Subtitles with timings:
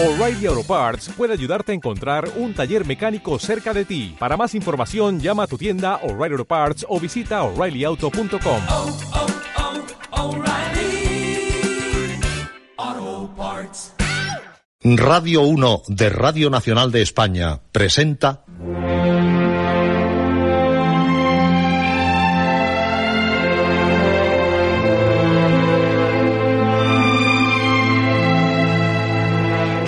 [0.00, 4.14] O'Reilly Auto Parts puede ayudarte a encontrar un taller mecánico cerca de ti.
[4.16, 8.62] Para más información, llama a tu tienda O'Reilly Auto Parts o visita oreillyauto.com.
[8.68, 8.96] oh,
[10.12, 11.50] oh, O'Reilly
[12.76, 13.92] Auto Parts.
[14.84, 18.44] Radio 1 de Radio Nacional de España presenta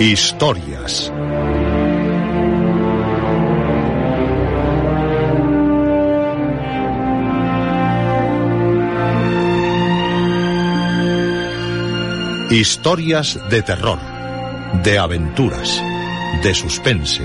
[0.01, 1.13] Historias.
[12.49, 13.99] Historias de terror,
[14.83, 15.79] de aventuras,
[16.41, 17.21] de suspense,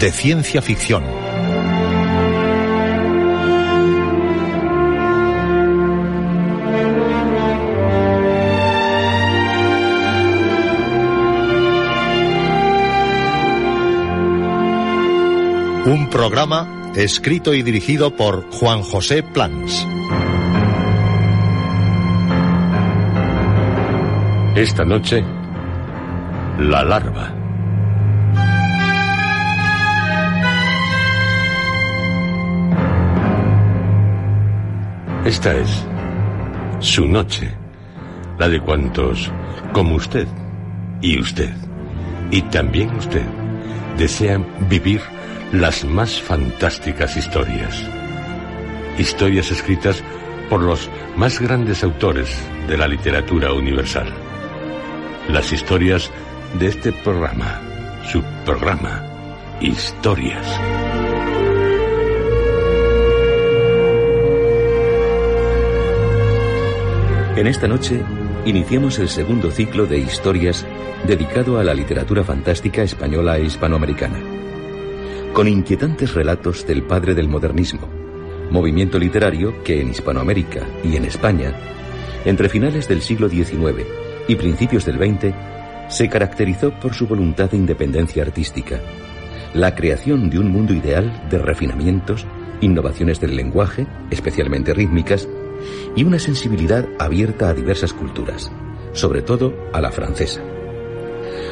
[0.00, 1.27] de ciencia ficción.
[15.88, 19.86] Un programa escrito y dirigido por Juan José Plans.
[24.54, 25.24] Esta noche,
[26.58, 27.32] la larva.
[35.24, 35.86] Esta es
[36.80, 37.50] su noche,
[38.38, 39.32] la de cuantos,
[39.72, 40.28] como usted
[41.00, 41.54] y usted,
[42.30, 43.24] y también usted,
[43.96, 45.00] desean vivir
[45.52, 47.82] las más fantásticas historias.
[48.98, 50.02] Historias escritas
[50.50, 52.28] por los más grandes autores
[52.68, 54.12] de la literatura universal.
[55.28, 56.10] Las historias
[56.58, 57.60] de este programa,
[58.10, 59.04] su programa,
[59.60, 60.46] Historias.
[67.36, 68.02] En esta noche
[68.44, 70.64] iniciamos el segundo ciclo de historias
[71.06, 74.18] dedicado a la literatura fantástica española e hispanoamericana,
[75.38, 77.88] con inquietantes relatos del padre del modernismo,
[78.50, 81.54] movimiento literario que en Hispanoamérica y en España,
[82.24, 83.86] entre finales del siglo XIX
[84.26, 85.32] y principios del XX,
[85.90, 88.80] se caracterizó por su voluntad de independencia artística,
[89.54, 92.26] la creación de un mundo ideal de refinamientos,
[92.60, 95.28] innovaciones del lenguaje, especialmente rítmicas,
[95.94, 98.50] y una sensibilidad abierta a diversas culturas,
[98.92, 100.42] sobre todo a la francesa.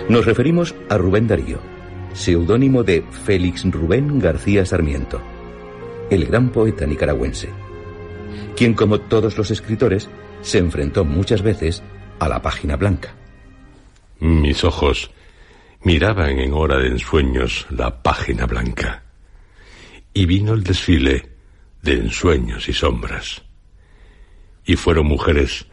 [0.09, 1.76] Nos referimos a Rubén Darío,
[2.17, 5.23] seudónimo de Félix Rubén García Sarmiento,
[6.11, 7.51] el gran poeta nicaragüense,
[8.57, 10.09] quien como todos los escritores
[10.41, 11.83] se enfrentó muchas veces
[12.19, 13.15] a la página blanca.
[14.19, 15.11] Mis ojos
[15.83, 19.05] miraban en hora de ensueños la página blanca.
[20.15, 21.37] Y vino el desfile
[21.83, 23.43] de ensueños y sombras.
[24.65, 25.67] Y fueron mujeres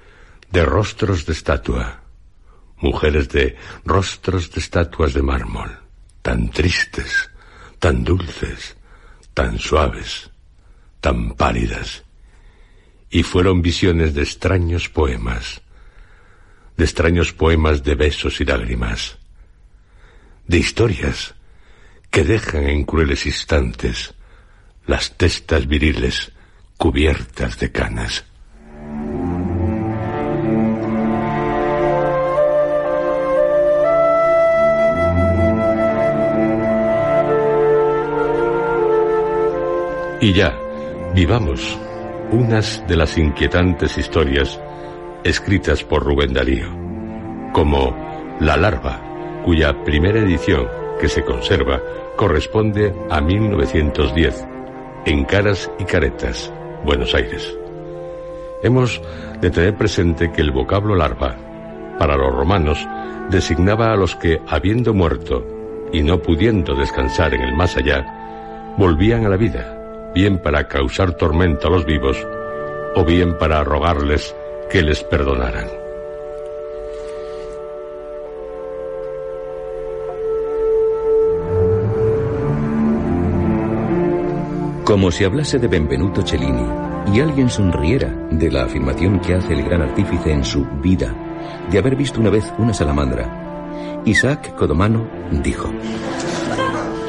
[0.51, 2.03] de rostros de estatua,
[2.77, 3.55] mujeres de
[3.85, 5.82] rostros de estatuas de mármol,
[6.33, 7.29] tan tristes,
[7.77, 8.75] tan dulces,
[9.35, 10.31] tan suaves,
[10.99, 12.05] tan pálidas.
[13.11, 15.61] Y fueron visiones de extraños poemas,
[16.75, 19.19] de extraños poemas de besos y lágrimas,
[20.47, 21.35] de historias
[22.09, 24.15] que dejan en crueles instantes
[24.87, 26.31] las testas viriles
[26.77, 28.25] cubiertas de canas.
[40.23, 40.57] Y ya,
[41.13, 41.77] vivamos
[42.31, 44.57] unas de las inquietantes historias
[45.25, 46.67] escritas por Rubén Darío,
[47.51, 47.93] como
[48.39, 50.65] La larva, cuya primera edición,
[50.97, 51.81] que se conserva,
[52.15, 54.47] corresponde a 1910,
[55.07, 56.53] en Caras y Caretas,
[56.85, 57.57] Buenos Aires.
[58.63, 59.01] Hemos
[59.41, 61.35] de tener presente que el vocablo larva,
[61.99, 62.79] para los romanos,
[63.29, 65.45] designaba a los que, habiendo muerto
[65.91, 69.82] y no pudiendo descansar en el más allá, volvían a la vida,
[70.13, 72.17] bien para causar tormento a los vivos,
[72.95, 74.35] o bien para rogarles
[74.69, 75.67] que les perdonaran.
[84.83, 86.67] Como si hablase de Benvenuto Cellini
[87.13, 91.15] y alguien sonriera de la afirmación que hace el gran artífice en su vida
[91.71, 95.71] de haber visto una vez una salamandra, Isaac Codomano dijo: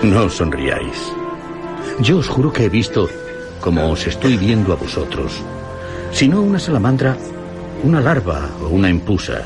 [0.02, 1.23] No sonriáis.
[2.00, 3.08] Yo os juro que he visto,
[3.60, 5.42] como os estoy viendo a vosotros,
[6.10, 7.16] si no una salamandra,
[7.82, 9.42] una larva o una empusa.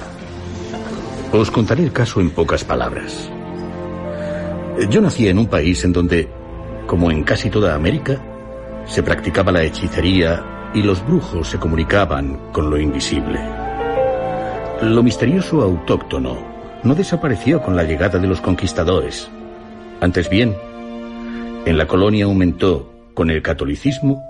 [1.32, 3.30] Os contaré el caso en pocas palabras.
[4.90, 6.28] Yo nací en un país en donde,
[6.86, 8.20] como en casi toda América,
[8.86, 13.40] se practicaba la hechicería y los brujos se comunicaban con lo invisible.
[14.82, 16.38] Lo misterioso autóctono,
[16.84, 19.28] no desapareció con la llegada de los conquistadores.
[20.00, 20.56] Antes bien,
[21.66, 24.24] en la colonia aumentó, con el catolicismo,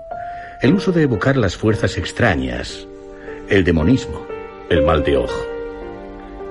[0.61, 2.87] el uso de evocar las fuerzas extrañas,
[3.47, 4.25] el demonismo,
[4.69, 5.45] el mal de ojo.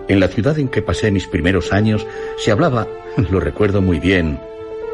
[0.08, 2.06] En la ciudad en que pasé mis primeros años
[2.38, 2.86] se hablaba,
[3.30, 4.40] lo recuerdo muy bien,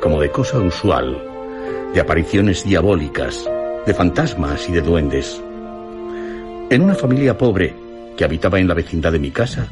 [0.03, 1.23] como de cosa usual,
[1.95, 3.49] de apariciones diabólicas,
[3.87, 5.41] de fantasmas y de duendes.
[6.71, 7.75] En una familia pobre
[8.17, 9.69] que habitaba en la vecindad de mi casa,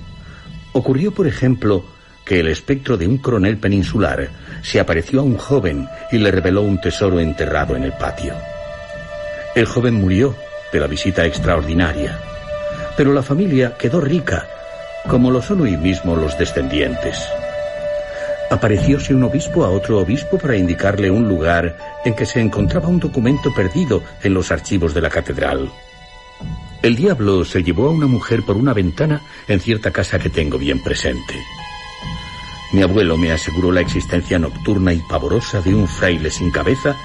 [0.72, 1.84] ocurrió, por ejemplo,
[2.24, 4.28] que el espectro de un coronel peninsular
[4.62, 8.34] se apareció a un joven y le reveló un tesoro enterrado en el patio.
[9.54, 10.34] El joven murió
[10.72, 12.18] de la visita extraordinaria,
[12.96, 14.46] pero la familia quedó rica,
[15.08, 17.28] como lo son hoy mismo los descendientes.
[18.50, 23.00] Aparecióse un obispo a otro obispo para indicarle un lugar en que se encontraba un
[23.00, 25.70] documento perdido en los archivos de la catedral.
[26.82, 30.58] El diablo se llevó a una mujer por una ventana en cierta casa que tengo
[30.58, 31.34] bien presente.
[32.72, 36.96] Mi abuelo me aseguró la existencia nocturna y pavorosa de un fraile sin cabeza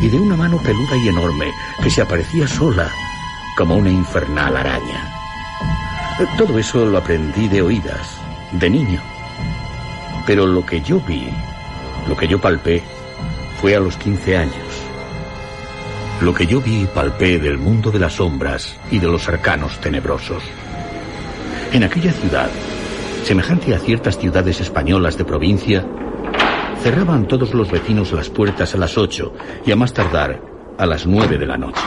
[0.00, 1.46] y de una mano peluda y enorme
[1.82, 2.88] que se aparecía sola
[3.56, 5.16] como una infernal araña.
[6.38, 8.18] Todo eso lo aprendí de oídas,
[8.52, 9.02] de niño.
[10.26, 11.28] Pero lo que yo vi,
[12.06, 12.82] lo que yo palpé,
[13.60, 14.54] fue a los 15 años.
[16.20, 19.80] Lo que yo vi y palpé del mundo de las sombras y de los arcanos
[19.80, 20.42] tenebrosos.
[21.72, 22.50] En aquella ciudad,
[23.22, 25.84] semejante a ciertas ciudades españolas de provincia,
[26.82, 29.32] cerraban todos los vecinos las puertas a las ocho
[29.64, 30.40] y a más tardar
[30.78, 31.82] a las nueve de la noche.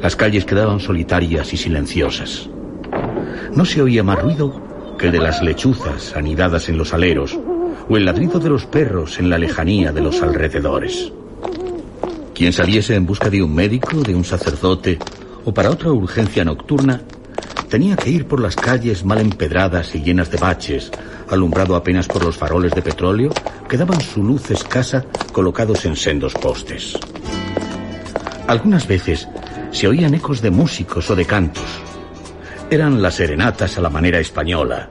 [0.00, 2.48] Las calles quedaban solitarias y silenciosas.
[3.54, 4.60] No se oía más ruido
[4.98, 7.38] que el de las lechuzas anidadas en los aleros
[7.88, 11.12] o el ladrido de los perros en la lejanía de los alrededores.
[12.34, 14.98] Quien saliese en busca de un médico, de un sacerdote
[15.44, 17.02] o para otra urgencia nocturna,
[17.72, 20.90] tenía que ir por las calles mal empedradas y llenas de baches,
[21.30, 23.30] alumbrado apenas por los faroles de petróleo
[23.66, 26.98] que daban su luz escasa colocados en sendos postes.
[28.46, 29.26] Algunas veces
[29.70, 31.64] se oían ecos de músicos o de cantos.
[32.68, 34.90] Eran las serenatas a la manera española,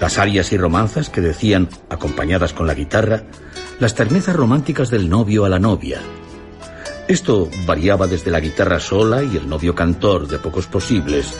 [0.00, 3.24] las arias y romanzas que decían, acompañadas con la guitarra,
[3.80, 6.00] las ternezas románticas del novio a la novia.
[7.06, 11.34] Esto variaba desde la guitarra sola y el novio cantor de pocos posibles,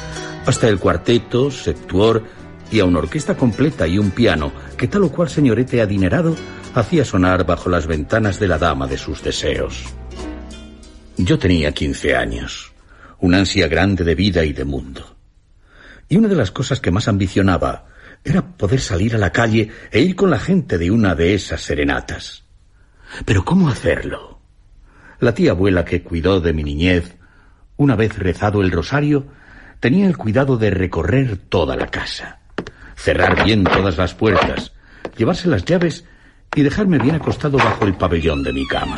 [0.46, 2.24] hasta el cuarteto, sectuor
[2.70, 6.34] y a una orquesta completa y un piano que tal o cual señorete adinerado
[6.74, 9.84] hacía sonar bajo las ventanas de la dama de sus deseos.
[11.16, 12.72] Yo tenía 15 años,
[13.20, 15.16] una ansia grande de vida y de mundo.
[16.08, 17.86] Y una de las cosas que más ambicionaba
[18.24, 21.62] era poder salir a la calle e ir con la gente de una de esas
[21.62, 22.44] serenatas.
[23.24, 24.40] Pero ¿cómo hacerlo?
[25.20, 27.16] La tía abuela que cuidó de mi niñez,
[27.76, 29.26] una vez rezado el rosario,
[29.84, 32.38] tenía el cuidado de recorrer toda la casa,
[32.96, 34.72] cerrar bien todas las puertas,
[35.14, 36.06] llevarse las llaves
[36.56, 38.96] y dejarme bien acostado bajo el pabellón de mi cama.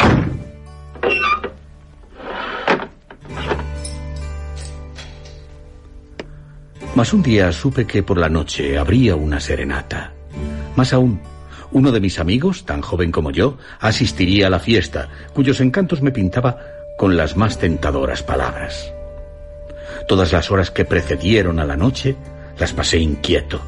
[6.94, 10.12] Mas un día supe que por la noche habría una serenata.
[10.76, 11.20] Más aún,
[11.72, 16.12] uno de mis amigos, tan joven como yo, asistiría a la fiesta, cuyos encantos me
[16.12, 16.60] pintaba
[16.96, 18.92] con las más tentadoras palabras.
[20.06, 22.16] Todas las horas que precedieron a la noche
[22.58, 23.60] las pasé inquieto,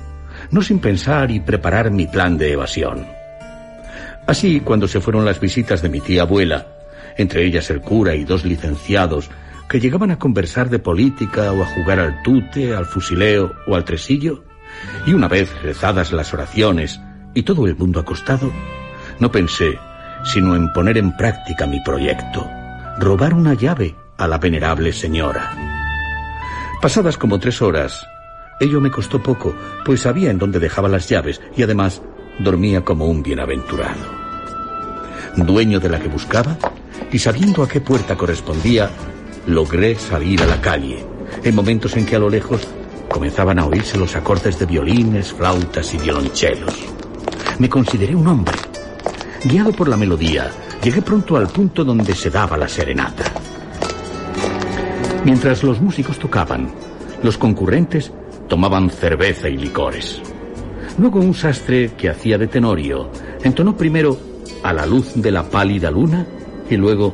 [0.50, 3.06] no sin pensar y preparar mi plan de evasión.
[4.26, 6.66] Así, cuando se fueron las visitas de mi tía abuela,
[7.16, 9.30] entre ellas el cura y dos licenciados,
[9.68, 13.84] que llegaban a conversar de política o a jugar al tute, al fusileo o al
[13.84, 14.44] tresillo,
[15.06, 17.00] y una vez rezadas las oraciones
[17.34, 18.50] y todo el mundo acostado,
[19.18, 19.78] no pensé
[20.24, 22.48] sino en poner en práctica mi proyecto,
[22.98, 25.77] robar una llave a la venerable señora.
[26.80, 28.06] Pasadas como tres horas,
[28.60, 29.52] ello me costó poco,
[29.84, 32.02] pues sabía en dónde dejaba las llaves y además
[32.38, 34.06] dormía como un bienaventurado.
[35.36, 36.56] Dueño de la que buscaba
[37.10, 38.90] y sabiendo a qué puerta correspondía,
[39.46, 41.04] logré salir a la calle,
[41.42, 42.66] en momentos en que a lo lejos
[43.08, 46.74] comenzaban a oírse los acordes de violines, flautas y violonchelos.
[47.58, 48.56] Me consideré un hombre.
[49.42, 50.50] Guiado por la melodía,
[50.82, 53.24] llegué pronto al punto donde se daba la serenata.
[55.28, 56.70] Mientras los músicos tocaban,
[57.22, 58.10] los concurrentes
[58.48, 60.22] tomaban cerveza y licores.
[60.96, 63.10] Luego un sastre que hacía de tenorio
[63.44, 64.18] entonó primero
[64.62, 66.24] a la luz de la pálida luna
[66.70, 67.12] y luego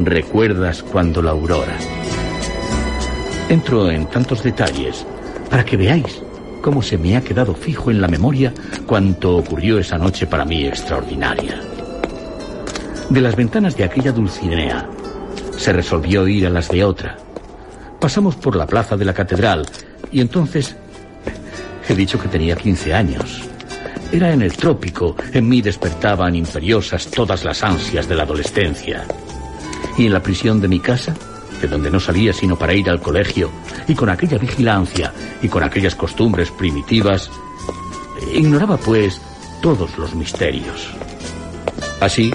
[0.00, 1.76] recuerdas cuando la aurora.
[3.50, 5.06] Entro en tantos detalles
[5.50, 6.22] para que veáis
[6.62, 8.54] cómo se me ha quedado fijo en la memoria
[8.86, 11.60] cuanto ocurrió esa noche para mí extraordinaria.
[13.10, 14.88] De las ventanas de aquella Dulcinea
[15.58, 17.18] se resolvió ir a las de otra.
[18.02, 19.64] Pasamos por la plaza de la catedral
[20.10, 20.76] y entonces
[21.88, 23.42] He dicho que tenía 15 años.
[24.12, 25.16] Era en el trópico.
[25.32, 29.04] En mí despertaban imperiosas todas las ansias de la adolescencia.
[29.98, 31.14] Y en la prisión de mi casa,
[31.60, 33.50] de donde no salía sino para ir al colegio,
[33.88, 37.30] y con aquella vigilancia y con aquellas costumbres primitivas,
[38.32, 39.20] ignoraba pues
[39.60, 40.88] todos los misterios.
[42.00, 42.32] Así,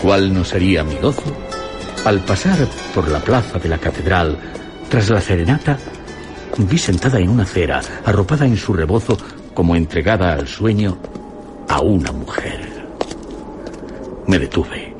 [0.00, 1.36] ¿cuál no sería mi gozo?
[2.04, 2.58] Al pasar
[2.94, 4.38] por la plaza de la catedral,
[4.92, 5.78] tras la serenata,
[6.58, 9.16] vi sentada en una acera, arropada en su rebozo,
[9.54, 10.98] como entregada al sueño,
[11.66, 12.60] a una mujer.
[14.26, 14.94] Me detuve.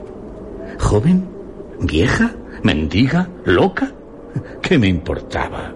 [0.78, 1.28] ¿Joven?
[1.80, 2.32] ¿Vieja?
[2.62, 3.28] ¿Mendiga?
[3.44, 3.92] ¿Loca?
[4.62, 5.74] ¿Qué me importaba?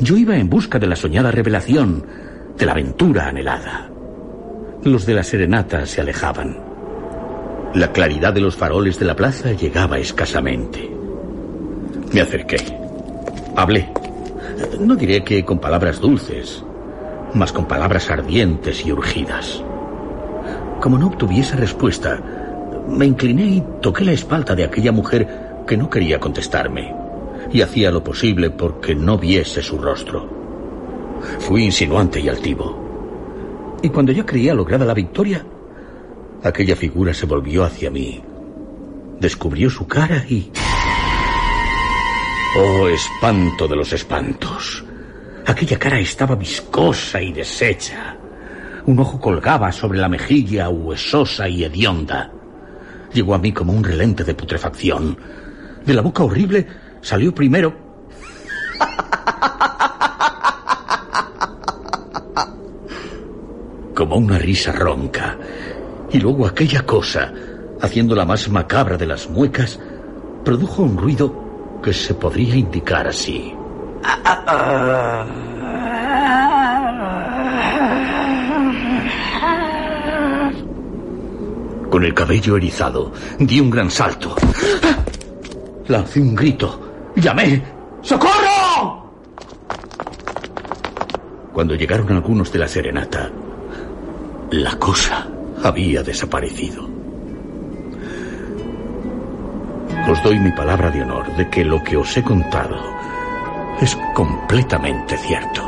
[0.00, 2.06] Yo iba en busca de la soñada revelación,
[2.56, 3.90] de la aventura anhelada.
[4.82, 6.56] Los de la serenata se alejaban.
[7.74, 10.90] La claridad de los faroles de la plaza llegaba escasamente.
[12.14, 12.81] Me acerqué.
[13.54, 13.88] Hablé.
[14.80, 16.64] No diré que con palabras dulces,
[17.34, 19.62] mas con palabras ardientes y urgidas.
[20.80, 22.20] Como no obtuviese respuesta,
[22.88, 26.94] me incliné y toqué la espalda de aquella mujer que no quería contestarme,
[27.52, 30.28] y hacía lo posible porque no viese su rostro.
[31.38, 33.76] Fui insinuante y altivo.
[33.82, 35.44] Y cuando ya creía lograda la victoria,
[36.42, 38.20] aquella figura se volvió hacia mí,
[39.20, 40.50] descubrió su cara y...
[42.54, 44.84] Oh, espanto de los espantos.
[45.46, 48.14] Aquella cara estaba viscosa y deshecha.
[48.84, 52.30] Un ojo colgaba sobre la mejilla huesosa y hedionda.
[53.14, 55.16] Llegó a mí como un relente de putrefacción.
[55.86, 56.66] De la boca horrible
[57.00, 57.74] salió primero...
[63.94, 65.38] como una risa ronca.
[66.10, 67.32] Y luego aquella cosa,
[67.80, 69.80] haciendo la más macabra de las muecas,
[70.44, 71.51] produjo un ruido
[71.82, 73.54] que se podría indicar así.
[81.90, 84.34] Con el cabello erizado, di un gran salto.
[85.88, 87.10] Lancé un grito.
[87.16, 87.62] Llamé.
[88.00, 89.10] ¡Socorro!
[91.52, 93.30] Cuando llegaron algunos de la serenata,
[94.52, 95.28] la cosa
[95.62, 96.91] había desaparecido.
[100.12, 102.76] Os doy mi palabra de honor de que lo que os he contado
[103.80, 105.66] es completamente cierto.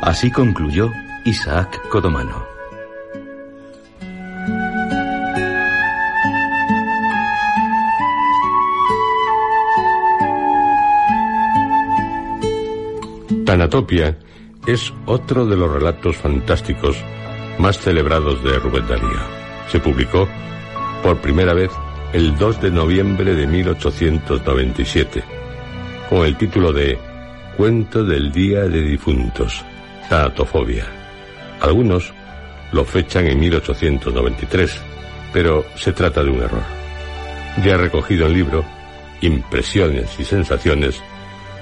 [0.00, 0.90] Así concluyó
[1.26, 2.42] Isaac Codomano.
[13.44, 14.16] Tanatopia
[14.66, 16.96] es otro de los relatos fantásticos
[17.58, 19.20] más celebrados de Rubén Darío.
[19.68, 20.26] Se publicó
[21.02, 21.70] por primera vez
[22.12, 25.22] el 2 de noviembre de 1897
[26.08, 26.98] con el título de
[27.56, 29.64] Cuento del Día de Difuntos,
[30.08, 30.86] Tanatofobia.
[31.60, 32.12] Algunos
[32.72, 34.80] lo fechan en 1893,
[35.32, 36.64] pero se trata de un error.
[37.64, 38.64] Ya recogido en libro,
[39.20, 41.00] Impresiones y Sensaciones,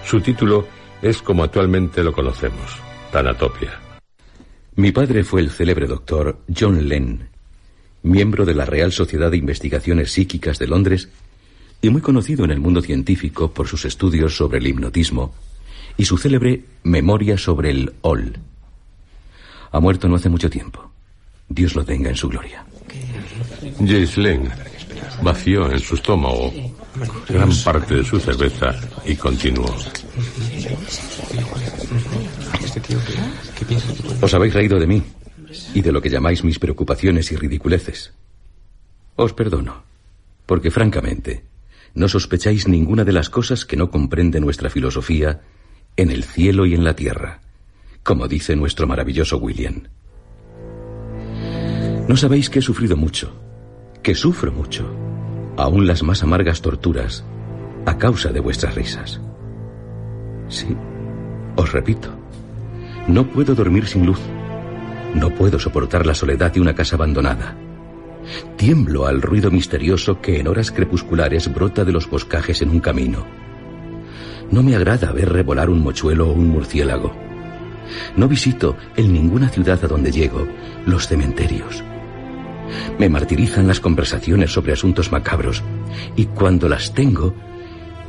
[0.04, 0.66] su título
[1.02, 2.78] es como actualmente lo conocemos,
[3.12, 3.78] Tanatopia.
[4.76, 7.28] Mi padre fue el célebre doctor John Lenn,
[8.02, 11.08] miembro de la Real Sociedad de Investigaciones Psíquicas de Londres
[11.82, 15.34] y muy conocido en el mundo científico por sus estudios sobre el hipnotismo
[15.96, 18.38] y su célebre Memoria sobre el OL.
[19.70, 20.90] Ha muerto no hace mucho tiempo.
[21.48, 22.64] Dios lo tenga en su gloria.
[24.16, 24.50] Lane
[25.22, 26.52] vació en su estómago
[27.28, 28.74] gran parte de su cerveza
[29.04, 29.74] y continuó.
[34.20, 35.02] Os habéis reído de mí
[35.74, 38.12] y de lo que llamáis mis preocupaciones y ridiculeces.
[39.16, 39.82] Os perdono,
[40.46, 41.44] porque francamente
[41.94, 45.40] no sospecháis ninguna de las cosas que no comprende nuestra filosofía
[45.96, 47.40] en el cielo y en la tierra,
[48.02, 49.88] como dice nuestro maravilloso William.
[52.08, 53.32] No sabéis que he sufrido mucho,
[54.02, 54.88] que sufro mucho,
[55.56, 57.24] aún las más amargas torturas,
[57.84, 59.20] a causa de vuestras risas.
[60.48, 60.68] Sí,
[61.56, 62.08] os repito,
[63.08, 64.20] no puedo dormir sin luz,
[65.18, 67.56] no puedo soportar la soledad de una casa abandonada.
[68.56, 73.26] Tiemblo al ruido misterioso que en horas crepusculares brota de los boscajes en un camino.
[74.50, 77.14] No me agrada ver revolar un mochuelo o un murciélago.
[78.16, 80.46] No visito en ninguna ciudad a donde llego
[80.86, 81.82] los cementerios.
[82.98, 85.62] Me martirizan las conversaciones sobre asuntos macabros
[86.16, 87.34] y cuando las tengo,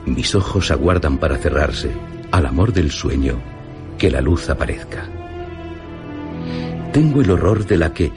[0.06, 1.92] mis ojos aguardan para cerrarse
[2.32, 3.40] al amor del sueño
[3.98, 5.19] que la luz aparezca.
[6.92, 8.12] Tengo el horror de la que,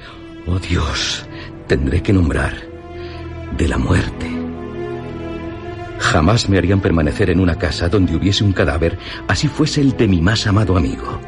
[0.47, 1.27] oh Dios,
[1.67, 2.55] tendré que nombrar,
[3.57, 4.31] de la muerte.
[5.99, 8.99] Jamás me harían permanecer en una casa donde hubiese un cadáver,
[9.29, 11.21] así fuese el de mi más amado amigo.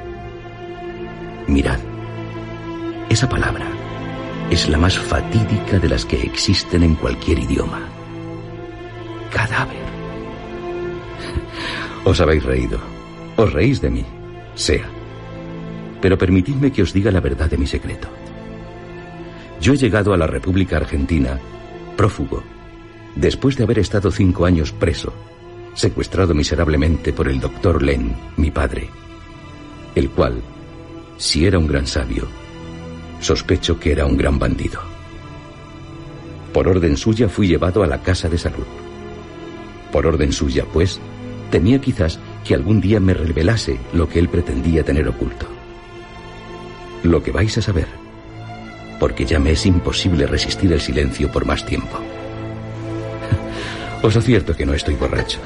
[1.46, 1.78] Mirad,
[3.10, 3.66] esa palabra
[4.50, 7.80] es la más fatídica de las que existen en cualquier idioma.
[9.30, 9.84] Cadáver.
[12.04, 12.78] Os habéis reído.
[13.36, 14.04] Os reís de mí.
[14.54, 15.03] Sea.
[16.04, 18.08] Pero permitidme que os diga la verdad de mi secreto.
[19.58, 21.40] Yo he llegado a la República Argentina
[21.96, 22.42] prófugo,
[23.16, 25.14] después de haber estado cinco años preso,
[25.72, 28.90] secuestrado miserablemente por el doctor Len, mi padre,
[29.94, 30.42] el cual,
[31.16, 32.28] si era un gran sabio,
[33.20, 34.82] sospecho que era un gran bandido.
[36.52, 38.66] Por orden suya fui llevado a la casa de salud.
[39.90, 41.00] Por orden suya, pues,
[41.50, 45.53] temía quizás que algún día me revelase lo que él pretendía tener oculto.
[47.04, 47.86] Lo que vais a saber,
[48.98, 51.98] porque ya me es imposible resistir el silencio por más tiempo.
[54.02, 55.38] Os advierto que no estoy borracho.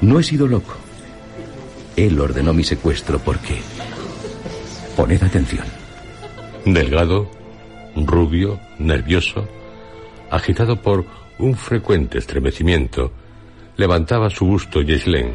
[0.00, 0.74] No he sido loco.
[1.96, 3.60] Él ordenó mi secuestro porque...
[4.96, 5.64] Poned atención.
[6.64, 7.30] Delgado,
[7.94, 9.48] rubio, nervioso,
[10.28, 11.04] agitado por
[11.38, 13.12] un frecuente estremecimiento,
[13.76, 15.32] levantaba su busto Yeslén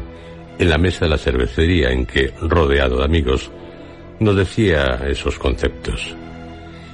[0.58, 3.50] en la mesa de la cervecería en que, rodeado de amigos,
[4.20, 6.14] nos decía esos conceptos.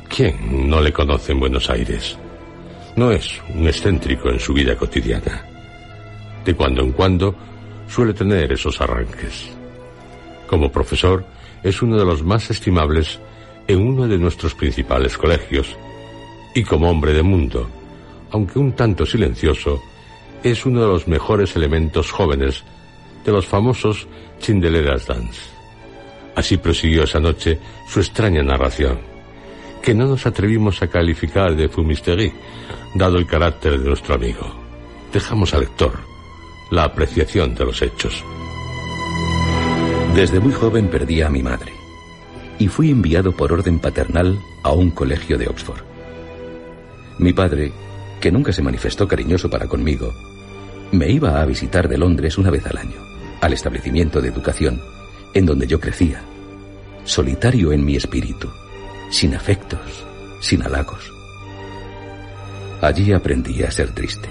[0.09, 2.16] ¿Quién no le conoce en Buenos Aires?
[2.95, 5.45] No es un excéntrico en su vida cotidiana.
[6.45, 7.35] De cuando en cuando
[7.88, 9.50] suele tener esos arranques.
[10.47, 11.26] Como profesor,
[11.64, 13.18] es uno de los más estimables
[13.66, 15.76] en uno de nuestros principales colegios.
[16.54, 17.68] Y como hombre de mundo,
[18.30, 19.83] aunque un tanto silencioso,
[20.45, 22.62] es uno de los mejores elementos jóvenes
[23.25, 24.06] de los famosos
[24.40, 25.56] Cindeleras Dance.
[26.37, 29.00] Así prosiguió esa noche su extraña narración,
[29.83, 32.33] que no nos atrevimos a calificar de fumisterie,
[32.95, 34.55] dado el carácter de nuestro amigo.
[35.12, 35.99] Dejamos al lector
[36.71, 38.23] la apreciación de los hechos.
[40.14, 41.73] Desde muy joven perdí a mi madre
[42.59, 45.83] y fui enviado por orden paternal a un colegio de Oxford.
[47.19, 47.73] Mi padre,
[48.21, 50.12] que nunca se manifestó cariñoso para conmigo,
[50.92, 53.01] me iba a visitar de Londres una vez al año,
[53.40, 54.81] al establecimiento de educación,
[55.37, 56.22] en donde yo crecía,
[57.05, 58.49] solitario en mi espíritu,
[59.11, 60.07] sin afectos,
[60.40, 61.12] sin halagos.
[62.81, 64.31] Allí aprendí a ser triste.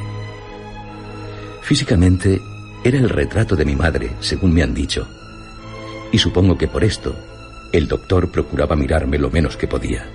[1.61, 2.41] Físicamente
[2.83, 5.07] era el retrato de mi madre, según me han dicho,
[6.11, 7.15] y supongo que por esto
[7.71, 10.07] el doctor procuraba mirarme lo menos que podía.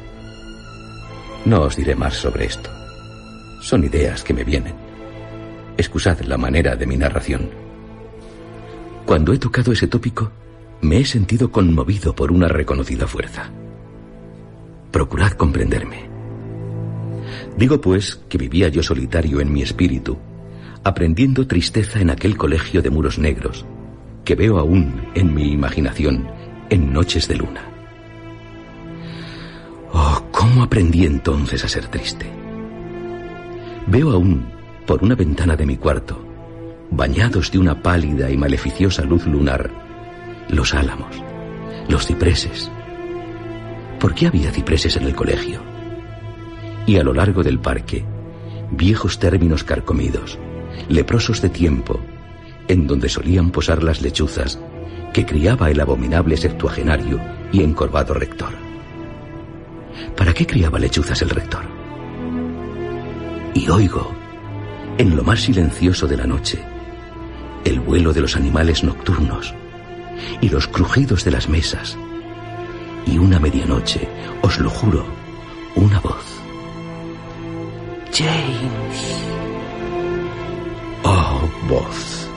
[1.44, 2.68] No os diré más sobre esto.
[3.60, 4.74] Son ideas que me vienen.
[5.76, 7.48] Excusad la manera de mi narración.
[9.06, 10.32] Cuando he tocado ese tópico,
[10.80, 13.50] me he sentido conmovido por una reconocida fuerza.
[14.90, 16.08] Procurad comprenderme.
[17.56, 20.18] Digo pues que vivía yo solitario en mi espíritu,
[20.82, 23.66] aprendiendo tristeza en aquel colegio de muros negros,
[24.24, 26.28] que veo aún en mi imaginación
[26.70, 27.64] en noches de luna.
[29.92, 32.26] Oh, cómo aprendí entonces a ser triste.
[33.86, 34.46] Veo aún,
[34.86, 36.24] por una ventana de mi cuarto,
[36.90, 39.70] bañados de una pálida y maleficiosa luz lunar,
[40.52, 41.22] los álamos,
[41.88, 42.70] los cipreses.
[43.98, 45.60] ¿Por qué había cipreses en el colegio?
[46.86, 48.04] Y a lo largo del parque,
[48.70, 50.38] viejos términos carcomidos,
[50.88, 52.00] leprosos de tiempo,
[52.68, 54.58] en donde solían posar las lechuzas
[55.12, 57.20] que criaba el abominable septuagenario
[57.52, 58.54] y encorvado rector.
[60.16, 61.64] ¿Para qué criaba lechuzas el rector?
[63.54, 64.12] Y oigo,
[64.98, 66.58] en lo más silencioso de la noche,
[67.64, 69.54] el vuelo de los animales nocturnos
[70.40, 71.96] y los crujidos de las mesas.
[73.06, 74.08] Y una medianoche,
[74.42, 75.04] os lo juro,
[75.74, 76.24] una voz.
[78.12, 79.20] James.
[81.04, 82.28] Oh, voz.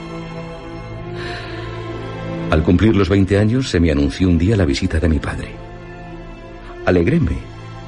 [2.50, 5.48] Al cumplir los 20 años se me anunció un día la visita de mi padre.
[6.86, 7.36] Alegréme,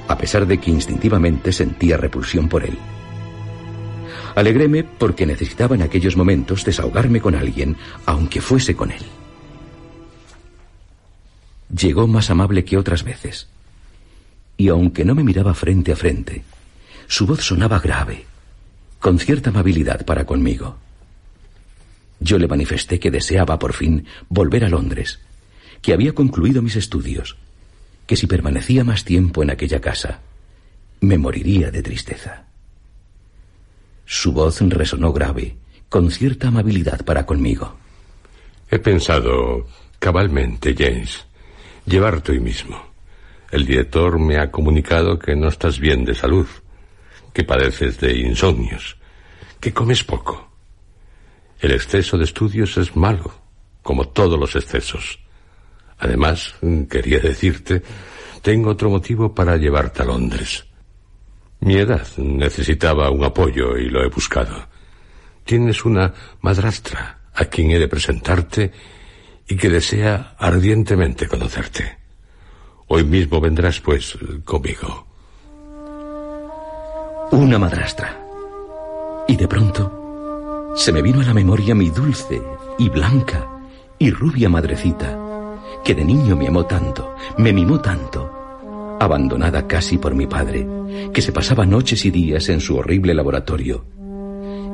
[0.08, 2.76] a pesar de que instintivamente sentía repulsión por él.
[4.34, 9.02] Alegréme porque necesitaba en aquellos momentos desahogarme con alguien, aunque fuese con él.
[11.74, 13.48] Llegó más amable que otras veces.
[14.56, 16.44] Y aunque no me miraba frente a frente,
[17.06, 18.24] su voz sonaba grave,
[19.00, 20.76] con cierta amabilidad para conmigo.
[22.20, 25.20] Yo le manifesté que deseaba por fin volver a Londres,
[25.82, 27.36] que había concluido mis estudios,
[28.06, 30.20] que si permanecía más tiempo en aquella casa,
[31.00, 32.44] me moriría de tristeza.
[34.06, 35.56] Su voz resonó grave,
[35.88, 37.76] con cierta amabilidad para conmigo.
[38.70, 39.66] He pensado
[39.98, 41.26] cabalmente, James,
[41.86, 42.94] llevarte hoy mismo.
[43.50, 46.46] El director me ha comunicado que no estás bien de salud,
[47.32, 48.96] que padeces de insomnios,
[49.60, 50.50] que comes poco.
[51.60, 53.32] El exceso de estudios es malo,
[53.82, 55.20] como todos los excesos.
[55.98, 56.54] Además,
[56.90, 57.82] quería decirte,
[58.42, 60.66] tengo otro motivo para llevarte a Londres.
[61.60, 64.68] Mi edad necesitaba un apoyo y lo he buscado.
[65.44, 68.72] Tienes una madrastra a quien he de presentarte
[69.48, 71.98] y que desea ardientemente conocerte.
[72.88, 75.06] Hoy mismo vendrás, pues, conmigo.
[77.32, 78.22] Una madrastra.
[79.28, 82.40] Y de pronto se me vino a la memoria mi dulce
[82.78, 83.48] y blanca
[83.98, 85.18] y rubia madrecita,
[85.82, 90.66] que de niño me amó tanto, me mimó tanto, abandonada casi por mi padre,
[91.12, 93.84] que se pasaba noches y días en su horrible laboratorio,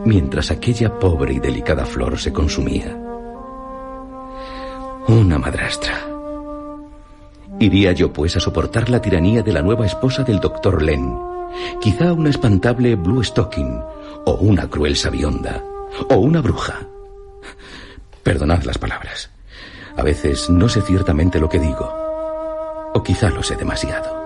[0.05, 3.02] mientras aquella pobre y delicada flor se consumía.
[5.09, 6.07] Una madrastra.
[7.59, 11.19] Iría yo pues a soportar la tiranía de la nueva esposa del doctor Len,
[11.81, 13.81] quizá una espantable Blue Stocking,
[14.25, 15.65] o una cruel sabionda,
[16.09, 16.87] o una bruja.
[18.23, 19.31] Perdonad las palabras.
[19.97, 21.93] A veces no sé ciertamente lo que digo,
[22.95, 24.23] o quizá lo sé demasiado.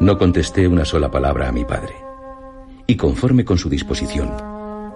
[0.00, 1.96] No contesté una sola palabra a mi padre,
[2.86, 4.30] y conforme con su disposición,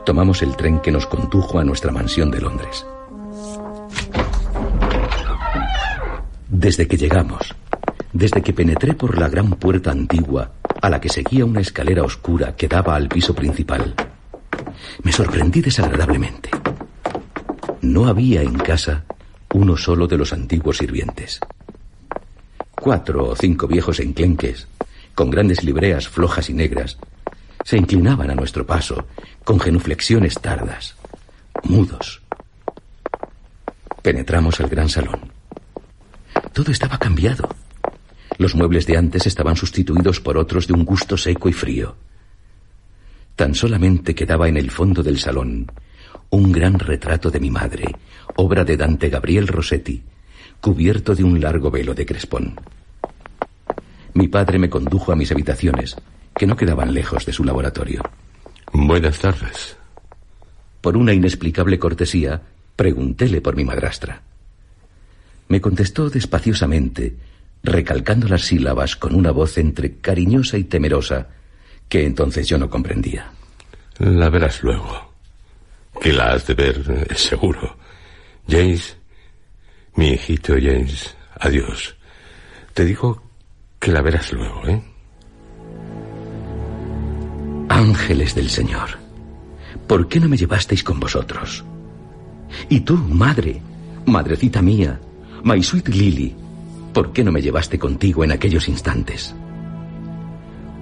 [0.05, 2.87] tomamos el tren que nos condujo a nuestra mansión de Londres.
[6.49, 7.55] Desde que llegamos,
[8.13, 12.55] desde que penetré por la gran puerta antigua a la que seguía una escalera oscura
[12.55, 13.95] que daba al piso principal,
[15.03, 16.51] me sorprendí desagradablemente.
[17.81, 19.05] No había en casa
[19.55, 21.41] uno solo de los antiguos sirvientes.
[22.75, 24.67] Cuatro o cinco viejos enclenques,
[25.15, 26.99] con grandes libreas flojas y negras,
[27.65, 29.07] se inclinaban a nuestro paso
[29.45, 30.97] con genuflexiones tardas,
[31.65, 32.22] mudos.
[34.03, 35.33] Penetramos al gran salón.
[36.53, 37.49] Todo estaba cambiado.
[38.37, 41.95] Los muebles de antes estaban sustituidos por otros de un gusto seco y frío.
[43.37, 45.71] Tan solamente quedaba en el fondo del salón
[46.31, 47.85] un gran retrato de mi madre,
[48.37, 50.03] obra de Dante Gabriel Rossetti,
[50.63, 52.59] cubierto de un largo velo de crespón.
[54.15, 55.95] Mi padre me condujo a mis habitaciones,
[56.35, 58.03] que no quedaban lejos de su laboratorio.
[58.73, 59.77] Buenas tardes.
[60.81, 62.41] Por una inexplicable cortesía,
[62.77, 64.23] preguntéle por mi madrastra.
[65.49, 67.17] Me contestó despaciosamente,
[67.63, 71.29] recalcando las sílabas con una voz entre cariñosa y temerosa,
[71.89, 73.31] que entonces yo no comprendía.
[73.99, 75.13] La verás luego.
[76.01, 77.77] Que la has de ver, es seguro.
[78.49, 78.97] James,
[79.95, 81.95] mi hijito James, adiós.
[82.75, 83.23] Te digo
[83.79, 84.83] que la verás luego, ¿eh?
[87.69, 88.91] Ángeles del Señor,
[89.87, 91.65] ¿por qué no me llevasteis con vosotros?
[92.69, 93.61] Y tú, madre,
[94.07, 95.01] madrecita mía,
[95.45, 96.35] My sweet Lily,
[96.93, 99.35] ¿por qué no me llevaste contigo en aquellos instantes?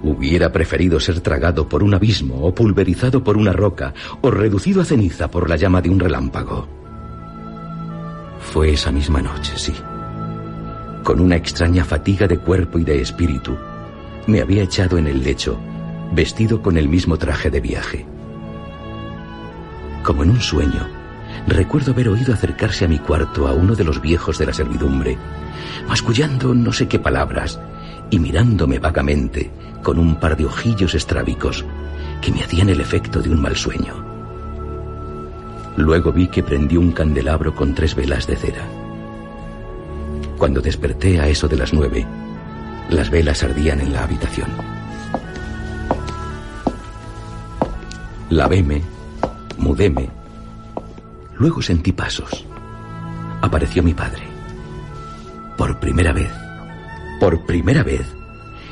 [0.03, 4.85] Hubiera preferido ser tragado por un abismo o pulverizado por una roca o reducido a
[4.85, 6.67] ceniza por la llama de un relámpago.
[8.39, 9.73] Fue esa misma noche, sí.
[11.03, 13.57] Con una extraña fatiga de cuerpo y de espíritu,
[14.27, 15.59] me había echado en el lecho,
[16.13, 18.05] vestido con el mismo traje de viaje.
[20.03, 21.00] Como en un sueño,
[21.47, 25.17] Recuerdo haber oído acercarse a mi cuarto a uno de los viejos de la servidumbre,
[25.87, 27.59] mascullando no sé qué palabras
[28.09, 31.65] y mirándome vagamente con un par de ojillos estrábicos
[32.21, 34.05] que me hacían el efecto de un mal sueño.
[35.77, 38.67] Luego vi que prendió un candelabro con tres velas de cera.
[40.37, 42.05] Cuando desperté a eso de las nueve,
[42.89, 44.49] las velas ardían en la habitación.
[48.29, 48.81] Lavéme,
[49.57, 50.20] mudéme
[51.41, 52.45] Luego sentí pasos.
[53.41, 54.21] Apareció mi padre.
[55.57, 56.31] Por primera vez,
[57.19, 58.05] por primera vez,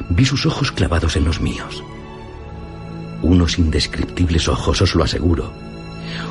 [0.09, 1.83] vi sus ojos clavados en los míos.
[3.23, 5.51] Unos indescriptibles ojos, os lo aseguro.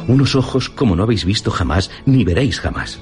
[0.06, 3.00] Unos ojos como no habéis visto jamás, ni veréis jamás.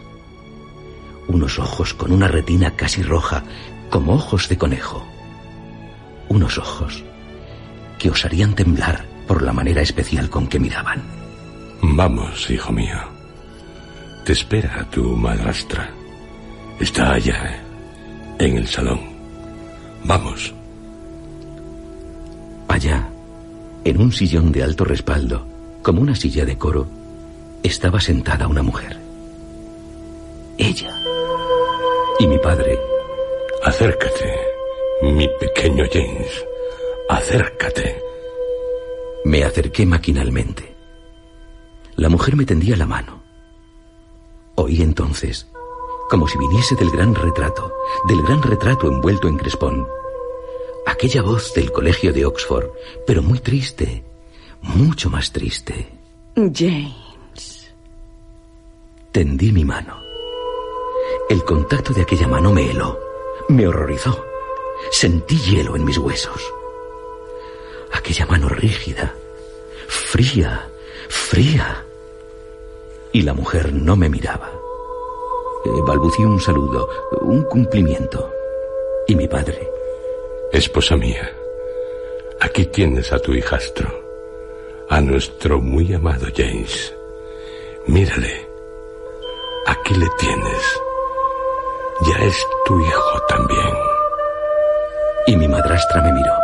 [1.28, 3.44] Unos ojos con una retina casi roja,
[3.90, 5.06] como ojos de conejo.
[6.30, 7.04] Unos ojos
[7.98, 11.02] que os harían temblar por la manera especial con que miraban.
[11.82, 13.15] Vamos, hijo mío.
[14.26, 15.88] Te espera tu madrastra.
[16.80, 17.62] Está allá,
[18.40, 18.98] en el salón.
[20.02, 20.52] Vamos.
[22.66, 23.08] Allá,
[23.84, 25.46] en un sillón de alto respaldo,
[25.80, 26.88] como una silla de coro,
[27.62, 28.98] estaba sentada una mujer.
[30.58, 30.92] Ella.
[32.18, 32.80] Y mi padre.
[33.62, 34.40] Acércate,
[35.02, 36.44] mi pequeño James.
[37.08, 38.02] Acércate.
[39.24, 40.74] Me acerqué maquinalmente.
[41.94, 43.15] La mujer me tendía la mano.
[44.56, 45.46] Oí entonces,
[46.08, 47.72] como si viniese del gran retrato,
[48.08, 49.86] del gran retrato envuelto en crespón,
[50.86, 52.70] aquella voz del colegio de Oxford,
[53.06, 54.02] pero muy triste,
[54.62, 55.88] mucho más triste.
[56.34, 57.70] James.
[59.12, 60.00] Tendí mi mano.
[61.28, 62.98] El contacto de aquella mano me heló,
[63.48, 64.24] me horrorizó.
[64.90, 66.52] Sentí hielo en mis huesos.
[67.92, 69.14] Aquella mano rígida,
[69.88, 70.68] fría,
[71.08, 71.85] fría.
[73.16, 74.50] Y la mujer no me miraba.
[75.64, 76.86] Eh, balbucí un saludo,
[77.22, 78.30] un cumplimiento.
[79.06, 79.70] Y mi padre.
[80.52, 81.26] Esposa mía,
[82.40, 83.88] aquí tienes a tu hijastro,
[84.90, 86.94] a nuestro muy amado James.
[87.86, 88.46] Mírale,
[89.64, 90.80] aquí le tienes.
[92.02, 93.74] Ya es tu hijo también.
[95.26, 96.34] Y mi madrastra me miró.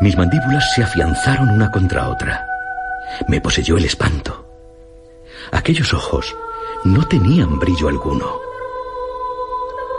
[0.00, 2.44] Mis mandíbulas se afianzaron una contra otra.
[3.28, 4.39] Me poseyó el espanto.
[5.52, 6.36] Aquellos ojos
[6.84, 8.40] no tenían brillo alguno.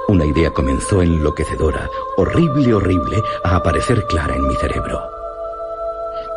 [0.07, 5.01] Una idea comenzó enloquecedora, horrible, horrible, a aparecer clara en mi cerebro.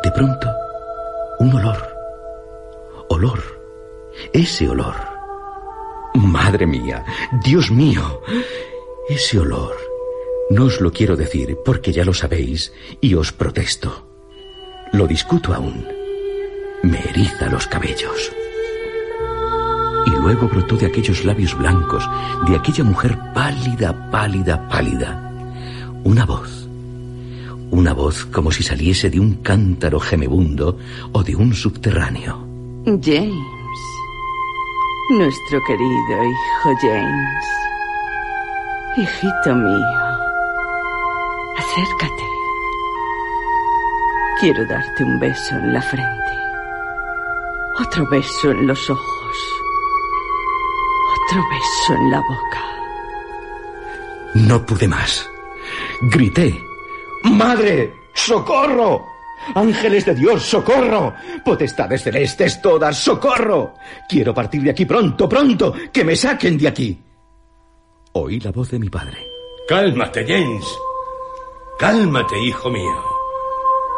[0.03, 0.47] De pronto,
[1.39, 1.77] un olor.
[3.09, 3.39] Olor.
[4.31, 4.95] Ese olor.
[6.13, 7.03] Madre mía,
[7.43, 8.21] Dios mío,
[9.09, 9.75] ese olor.
[10.49, 14.07] No os lo quiero decir porque ya lo sabéis y os protesto.
[14.93, 15.85] Lo discuto aún.
[16.83, 18.31] Me eriza los cabellos.
[20.25, 22.09] Luego brotó de aquellos labios blancos,
[22.47, 25.31] de aquella mujer pálida, pálida, pálida,
[26.03, 26.67] una voz.
[27.69, 30.79] Una voz como si saliese de un cántaro gemebundo
[31.11, 32.39] o de un subterráneo.
[32.85, 33.81] James.
[35.11, 37.45] Nuestro querido hijo James.
[38.97, 39.87] Hijito mío.
[41.55, 42.23] Acércate.
[44.39, 46.31] Quiero darte un beso en la frente.
[47.79, 49.14] Otro beso en los ojos.
[51.27, 52.63] Otro beso en la boca.
[54.35, 55.27] No pude más.
[56.01, 56.53] Grité.
[57.23, 57.93] ¡Madre!
[58.13, 59.05] ¡Socorro!
[59.55, 61.13] Ángeles de Dios, socorro.
[61.43, 63.75] Potestades celestes todas, socorro.
[64.07, 65.73] Quiero partir de aquí pronto, pronto.
[65.91, 67.03] Que me saquen de aquí.
[68.13, 69.27] Oí la voz de mi padre.
[69.67, 70.65] Cálmate, James.
[71.79, 73.03] Cálmate, hijo mío.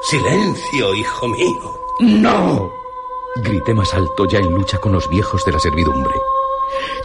[0.01, 1.79] Silencio, hijo mío.
[1.99, 2.71] ¡No!
[3.37, 6.13] Grité más alto ya en lucha con los viejos de la servidumbre.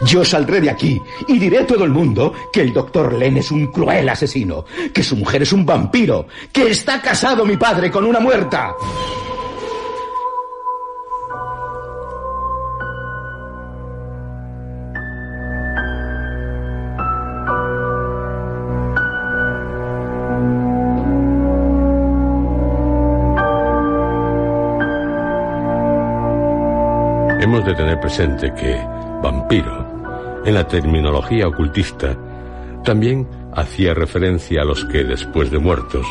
[0.01, 3.51] Yo saldré de aquí y diré a todo el mundo que el doctor Len es
[3.51, 8.05] un cruel asesino, que su mujer es un vampiro, que está casado mi padre con
[8.05, 8.75] una muerta.
[27.43, 28.81] Hemos de tener presente que
[29.21, 29.82] vampiro,
[30.45, 32.17] en la terminología ocultista,
[32.83, 36.05] también hacía referencia a los que después de muertos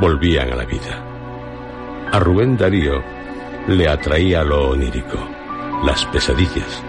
[0.00, 1.04] volvían a la vida.
[2.10, 3.02] A Rubén Darío
[3.68, 5.18] le atraía lo onírico,
[5.84, 6.82] las pesadillas,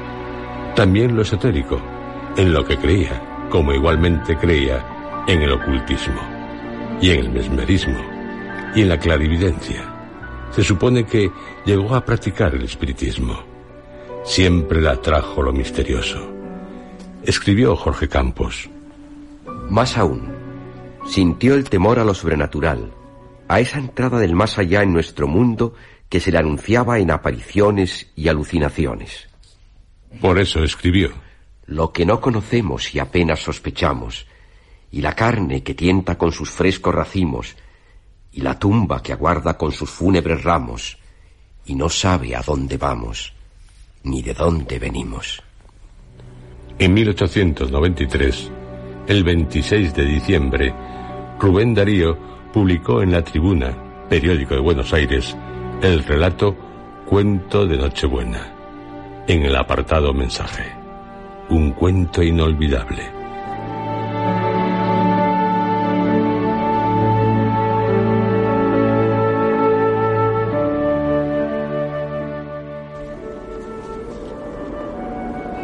[0.75, 1.79] también lo esotérico,
[2.37, 6.21] en lo que creía, como igualmente creía en el ocultismo,
[7.01, 7.99] y en el mesmerismo,
[8.73, 9.83] y en la clarividencia.
[10.51, 11.31] Se supone que
[11.65, 13.43] llegó a practicar el espiritismo.
[14.23, 16.38] Siempre le atrajo lo misterioso.
[17.23, 18.69] Escribió Jorge Campos.
[19.69, 20.31] Más aún,
[21.05, 22.91] sintió el temor a lo sobrenatural,
[23.49, 25.73] a esa entrada del más allá en nuestro mundo
[26.07, 29.27] que se le anunciaba en apariciones y alucinaciones.
[30.21, 31.11] Por eso escribió.
[31.65, 34.25] Lo que no conocemos y apenas sospechamos,
[34.89, 37.55] y la carne que tienta con sus frescos racimos,
[38.31, 40.97] y la tumba que aguarda con sus fúnebres ramos,
[41.65, 43.33] y no sabe a dónde vamos,
[44.03, 45.43] ni de dónde venimos.
[46.79, 48.51] En 1893,
[49.07, 50.73] el 26 de diciembre,
[51.37, 52.17] Rubén Darío
[52.53, 53.75] publicó en La Tribuna,
[54.07, 55.35] periódico de Buenos Aires,
[55.81, 56.55] el relato
[57.05, 58.53] Cuento de Nochebuena,
[59.27, 60.71] en el apartado mensaje.
[61.49, 63.18] Un cuento inolvidable.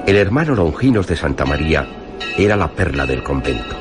[0.06, 1.88] El hermano Longinos de Santa María
[2.38, 3.76] era la perla del convento.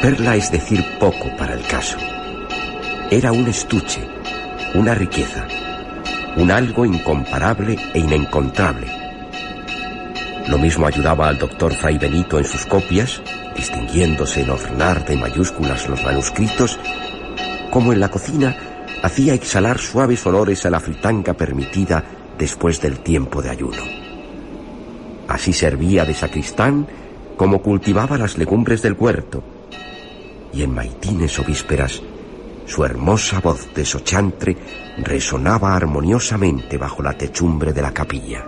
[0.00, 1.98] Perla es decir poco para el caso.
[3.10, 4.00] Era un estuche,
[4.72, 5.46] una riqueza,
[6.36, 8.86] un algo incomparable e inencontrable.
[10.48, 13.20] Lo mismo ayudaba al doctor Fray Benito en sus copias,
[13.54, 16.78] distinguiéndose en ornar de mayúsculas los manuscritos,
[17.70, 18.56] como en la cocina
[19.02, 22.02] hacía exhalar suaves olores a la fritanga permitida
[22.38, 24.05] después del tiempo de ayuno.
[25.36, 26.86] Así servía de sacristán
[27.36, 29.44] como cultivaba las legumbres del huerto.
[30.50, 32.02] Y en maitines o vísperas,
[32.64, 34.56] su hermosa voz de sochantre
[34.96, 38.46] resonaba armoniosamente bajo la techumbre de la capilla.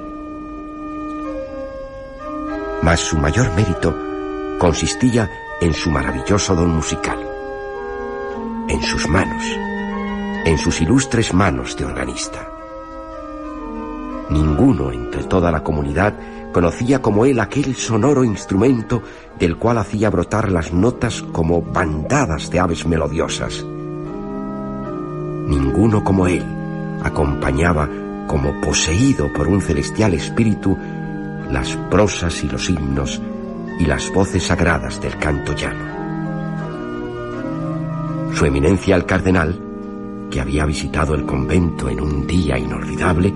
[2.83, 3.95] Mas su mayor mérito
[4.59, 7.19] consistía en su maravilloso don musical,
[8.67, 9.45] en sus manos,
[10.47, 12.49] en sus ilustres manos de organista.
[14.31, 16.15] Ninguno entre toda la comunidad
[16.53, 19.03] conocía como él aquel sonoro instrumento
[19.39, 23.65] del cual hacía brotar las notas como bandadas de aves melodiosas.
[25.47, 26.45] Ninguno como él
[27.03, 27.89] acompañaba
[28.27, 30.77] como poseído por un celestial espíritu
[31.51, 33.21] las prosas y los himnos
[33.79, 35.97] y las voces sagradas del canto llano.
[38.35, 39.59] Su eminencia el cardenal,
[40.31, 43.33] que había visitado el convento en un día inolvidable,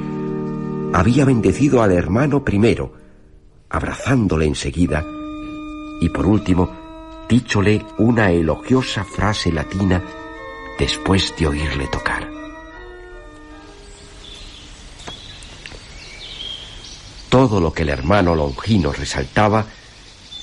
[0.92, 2.92] había bendecido al hermano primero,
[3.72, 5.04] abrazándole enseguida,
[6.00, 10.02] y por último, díchole una elogiosa frase latina
[10.78, 12.30] después de oírle tocar.
[17.30, 19.64] Todo lo que el hermano Longino resaltaba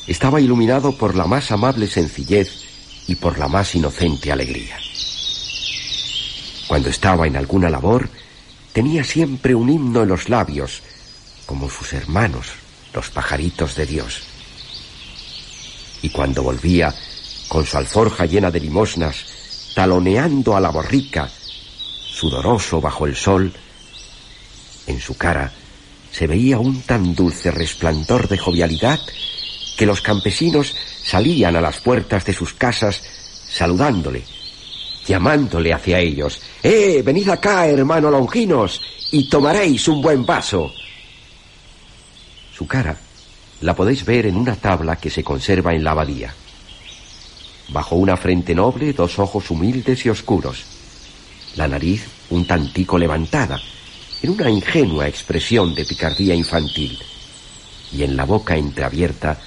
[0.08, 2.64] estaba iluminado por la más amable sencillez
[3.08, 4.76] y por la más inocente alegría.
[6.68, 8.10] Cuando estaba en alguna labor,
[8.74, 10.82] tenía siempre un himno en los labios,
[11.46, 12.59] como sus hermanos,
[12.94, 14.24] los pajaritos de Dios.
[16.02, 16.94] Y cuando volvía,
[17.48, 23.54] con su alforja llena de limosnas, taloneando a la borrica, sudoroso bajo el sol,
[24.88, 25.52] en su cara
[26.12, 29.00] se veía un tan dulce resplandor de jovialidad
[29.78, 33.02] que los campesinos salían a las puertas de sus casas
[33.50, 34.24] saludándole,
[35.06, 36.42] llamándole hacia ellos.
[36.62, 40.74] ¡Eh, venid acá, hermano Longinos, y tomaréis un buen vaso!
[42.60, 42.94] Su cara
[43.62, 46.34] la podéis ver en una tabla que se conserva en la abadía.
[47.70, 50.66] Bajo una frente noble, dos ojos humildes y oscuros.
[51.56, 53.58] La nariz un tantico levantada,
[54.22, 57.00] en una ingenua expresión de picardía infantil.
[57.94, 59.40] Y en la boca entreabierta,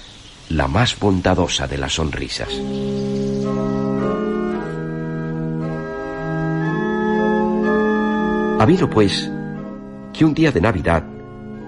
[0.48, 2.48] la más bondadosa de las sonrisas.
[8.58, 9.30] Habido pues
[10.14, 11.04] que un día de Navidad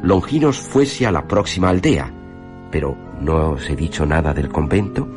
[0.05, 2.13] Longinos fuese a la próxima aldea,
[2.71, 5.09] pero no os he dicho nada del convento,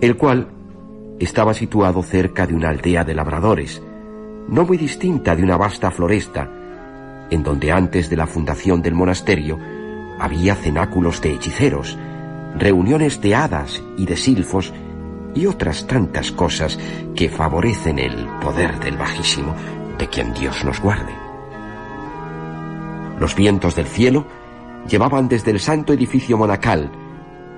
[0.00, 0.48] el cual
[1.18, 3.82] estaba situado cerca de una aldea de labradores,
[4.48, 6.50] no muy distinta de una vasta floresta,
[7.28, 9.58] en donde antes de la fundación del monasterio
[10.18, 11.98] había cenáculos de hechiceros,
[12.56, 14.72] reuniones de hadas y de silfos
[15.34, 16.78] y otras tantas cosas
[17.14, 19.54] que favorecen el poder del Bajísimo,
[19.98, 21.27] de quien Dios nos guarde.
[23.18, 24.26] Los vientos del cielo
[24.88, 26.90] llevaban desde el santo edificio monacal,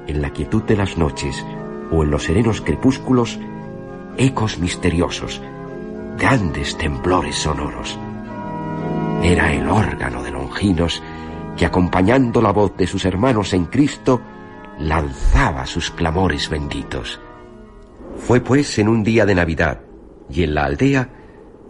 [0.07, 1.45] en la quietud de las noches
[1.93, 3.39] o en los serenos crepúsculos,
[4.17, 5.41] ecos misteriosos,
[6.17, 7.99] grandes temblores sonoros.
[9.23, 11.03] Era el órgano de Longinos
[11.57, 14.21] que, acompañando la voz de sus hermanos en Cristo,
[14.79, 17.21] lanzaba sus clamores benditos.
[18.17, 19.81] Fue pues en un día de Navidad
[20.31, 21.09] y en la aldea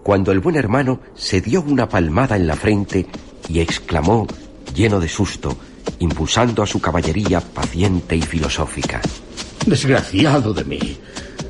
[0.04, 3.06] cuando el buen hermano se dio una palmada en la frente
[3.48, 4.26] y exclamó,
[4.74, 5.56] lleno de susto,
[5.98, 9.00] impulsando a su caballería paciente y filosófica.
[9.66, 10.98] Desgraciado de mí.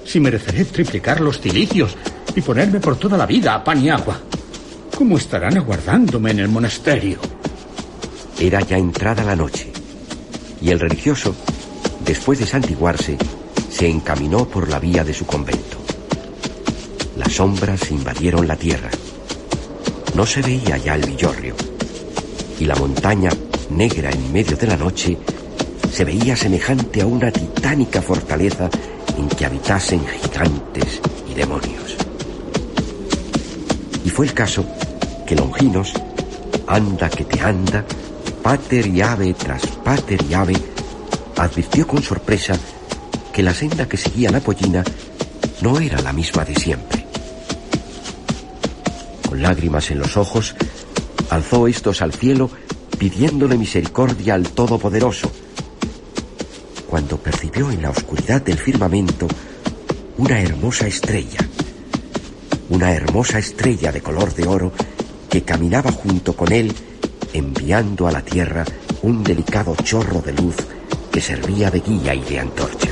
[0.05, 1.97] Si mereceré triplicar los cilicios
[2.35, 4.21] y ponerme por toda la vida a pan y agua.
[4.97, 7.19] ¿Cómo estarán aguardándome en el monasterio?
[8.39, 9.73] Era ya entrada la noche
[10.61, 11.35] y el religioso,
[12.05, 13.17] después de santiguarse,
[13.71, 15.79] se encaminó por la vía de su convento.
[17.17, 18.91] Las sombras invadieron la tierra.
[20.15, 21.55] No se veía ya el villorrio
[22.61, 23.31] y la montaña,
[23.71, 25.17] negra en medio de la noche,
[25.91, 28.69] se veía semejante a una titánica fortaleza
[29.17, 31.97] en que habitasen gigantes y demonios.
[34.05, 34.67] Y fue el caso
[35.27, 35.95] que Longinos,
[36.67, 37.85] anda que te anda,
[38.43, 40.57] pater y ave tras pater y ave,
[41.37, 42.55] advirtió con sorpresa
[43.33, 44.85] que la senda que seguía la pollina
[45.63, 47.07] no era la misma de siempre.
[49.27, 50.55] Con lágrimas en los ojos,
[51.31, 52.51] alzó estos al cielo
[52.99, 55.31] pidiéndole misericordia al Todopoderoso,
[56.89, 59.27] cuando percibió en la oscuridad del firmamento
[60.19, 61.39] una hermosa estrella,
[62.69, 64.73] una hermosa estrella de color de oro
[65.31, 66.75] que caminaba junto con él
[67.33, 68.65] enviando a la tierra
[69.03, 70.57] un delicado chorro de luz
[71.11, 72.91] que servía de guía y de antorcha.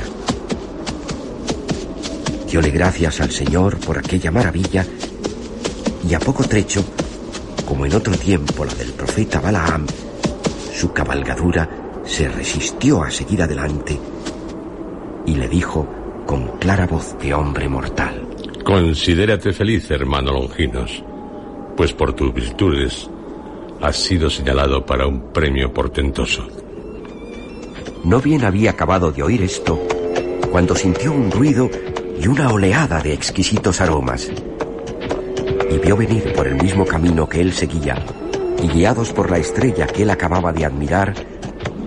[2.49, 4.85] Diole gracias al Señor por aquella maravilla
[6.09, 6.83] y a poco trecho,
[7.69, 9.85] como en otro tiempo la del profeta Balaam,
[10.73, 11.69] su cabalgadura
[12.03, 13.97] se resistió a seguir adelante
[15.27, 15.87] y le dijo
[16.25, 18.27] con clara voz de hombre mortal.
[18.65, 21.03] Considérate feliz, hermano Longinos,
[21.77, 23.07] pues por tus virtudes
[23.81, 26.47] has sido señalado para un premio portentoso.
[28.03, 29.79] No bien había acabado de oír esto,
[30.51, 31.69] cuando sintió un ruido
[32.19, 34.31] y una oleada de exquisitos aromas.
[35.69, 38.03] Y vio venir por el mismo camino que él seguía,
[38.61, 41.13] y guiados por la estrella que él acababa de admirar,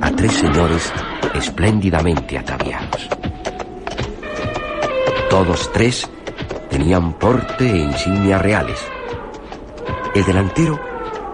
[0.00, 0.92] a tres señores
[1.34, 3.08] espléndidamente ataviados.
[5.30, 6.10] Todos tres
[6.68, 8.78] tenían porte e insignias reales.
[10.14, 10.78] El delantero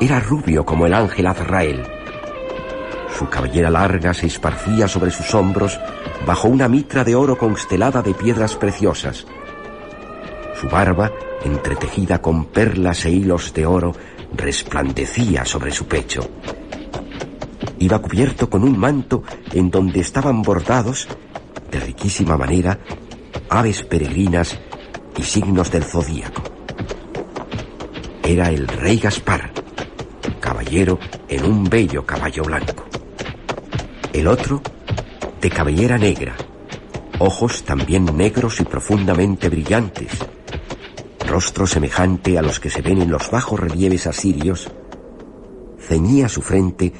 [0.01, 1.85] era rubio como el ángel Azrael.
[3.19, 5.79] Su cabellera larga se esparcía sobre sus hombros
[6.25, 9.27] bajo una mitra de oro constelada de piedras preciosas.
[10.61, 11.13] Su barba,
[11.45, 13.95] entretejida con perlas e hilos de oro,
[14.35, 16.29] resplandecía sobre su pecho.
[17.79, 21.07] Iba cubierto con un manto en donde estaban bordados,
[21.71, 22.81] de riquísima manera,
[23.49, 24.59] aves peregrinas
[25.17, 26.43] y signos del zodíaco.
[28.25, 29.53] Era el rey Gaspar,
[30.41, 30.99] caballero
[31.29, 32.85] en un bello caballo blanco.
[34.13, 34.61] El otro,
[35.41, 36.35] de cabellera negra,
[37.21, 40.11] ojos también negros y profundamente brillantes,
[41.29, 44.71] rostro semejante a los que se ven en los bajos relieves asirios,
[45.79, 46.93] ceñía su frente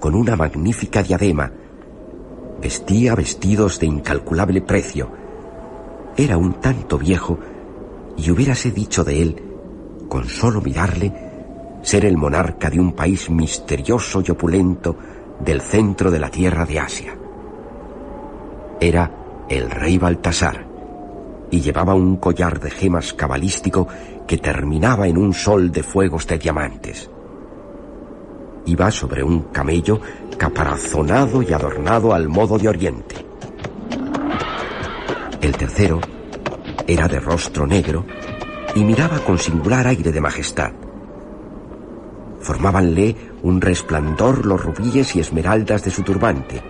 [0.00, 1.52] con una magnífica diadema,
[2.60, 5.10] vestía vestidos de incalculable precio,
[6.16, 7.38] era un tanto viejo
[8.16, 9.42] y hubiérase dicho de él,
[10.08, 11.12] con solo mirarle,
[11.82, 14.96] ser el monarca de un país misterioso y opulento
[15.40, 17.18] del centro de la tierra de Asia.
[18.80, 20.63] Era el rey Baltasar
[21.50, 23.86] y llevaba un collar de gemas cabalístico
[24.26, 27.10] que terminaba en un sol de fuegos de diamantes.
[28.66, 30.00] Iba sobre un camello
[30.38, 33.16] caparazonado y adornado al modo de Oriente.
[35.40, 36.00] El tercero
[36.86, 38.04] era de rostro negro
[38.74, 40.72] y miraba con singular aire de majestad.
[42.40, 46.62] Formábanle un resplandor los rubíes y esmeraldas de su turbante.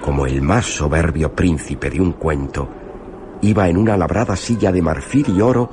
[0.00, 2.68] Como el más soberbio príncipe de un cuento,
[3.46, 5.70] iba en una labrada silla de marfil y oro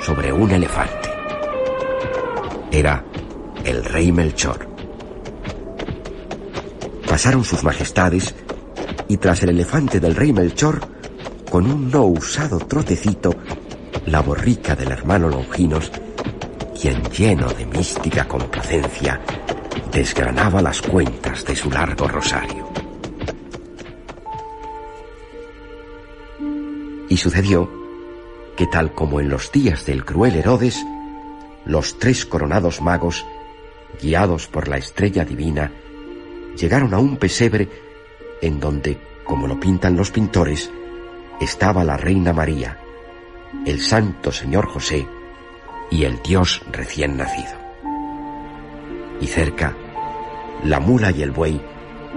[0.00, 1.08] sobre un elefante.
[2.70, 3.04] Era
[3.64, 4.68] el rey Melchor.
[7.08, 8.34] Pasaron sus majestades
[9.08, 10.80] y tras el elefante del rey Melchor,
[11.50, 13.34] con un no usado trotecito,
[14.06, 15.90] la borrica del hermano Longinos,
[16.80, 19.20] quien lleno de mística complacencia
[19.92, 22.63] desgranaba las cuentas de su largo rosario.
[27.14, 27.70] Y sucedió
[28.56, 30.84] que tal como en los días del cruel Herodes,
[31.64, 33.24] los tres coronados magos,
[34.02, 35.70] guiados por la estrella divina,
[36.58, 37.68] llegaron a un pesebre
[38.42, 40.72] en donde, como lo pintan los pintores,
[41.40, 42.80] estaba la Reina María,
[43.64, 45.06] el Santo Señor José
[45.92, 47.52] y el Dios recién nacido.
[49.20, 49.76] Y cerca,
[50.64, 51.60] la mula y el buey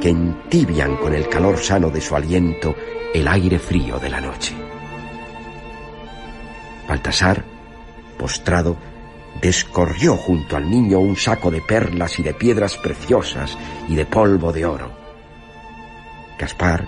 [0.01, 2.73] que entibian con el calor sano de su aliento
[3.13, 4.66] el aire frío de la noche.
[6.88, 7.43] Baltasar,
[8.17, 8.77] postrado,
[9.41, 13.57] descorrió junto al niño un saco de perlas y de piedras preciosas
[13.88, 14.91] y de polvo de oro.
[16.39, 16.88] Gaspar,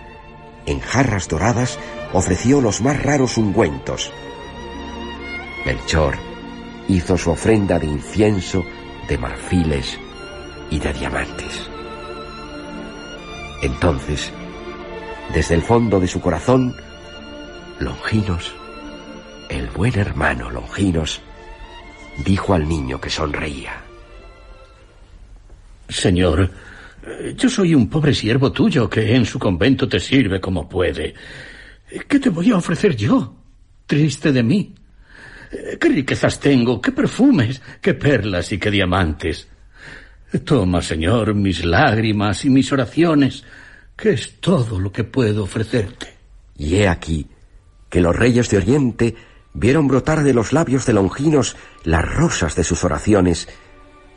[0.66, 1.78] en jarras doradas,
[2.14, 4.12] ofreció los más raros ungüentos.
[5.66, 6.16] Melchor
[6.88, 8.64] hizo su ofrenda de incienso,
[9.08, 10.00] de marfiles
[10.70, 11.70] y de diamantes.
[13.62, 14.32] Entonces,
[15.34, 16.76] desde el fondo de su corazón,
[17.80, 18.59] Longinos,
[19.50, 21.22] el buen hermano Longinos,
[22.24, 23.82] dijo al niño que sonreía.
[25.90, 26.50] Señor,
[27.36, 31.16] yo soy un pobre siervo tuyo que en su convento te sirve como puede.
[32.08, 33.36] ¿Qué te voy a ofrecer yo?
[33.86, 34.76] Triste de mí.
[35.80, 36.80] ¿Qué riquezas tengo?
[36.80, 37.62] ¿Qué perfumes?
[37.82, 39.48] ¿Qué perlas y qué diamantes?
[40.46, 43.44] Toma, Señor, mis lágrimas y mis oraciones,
[43.98, 46.14] que es todo lo que puedo ofrecerte.
[46.56, 47.28] Y he aquí
[47.90, 49.16] que los reyes de Oriente
[49.54, 53.48] vieron brotar de los labios de Longinos las rosas de sus oraciones,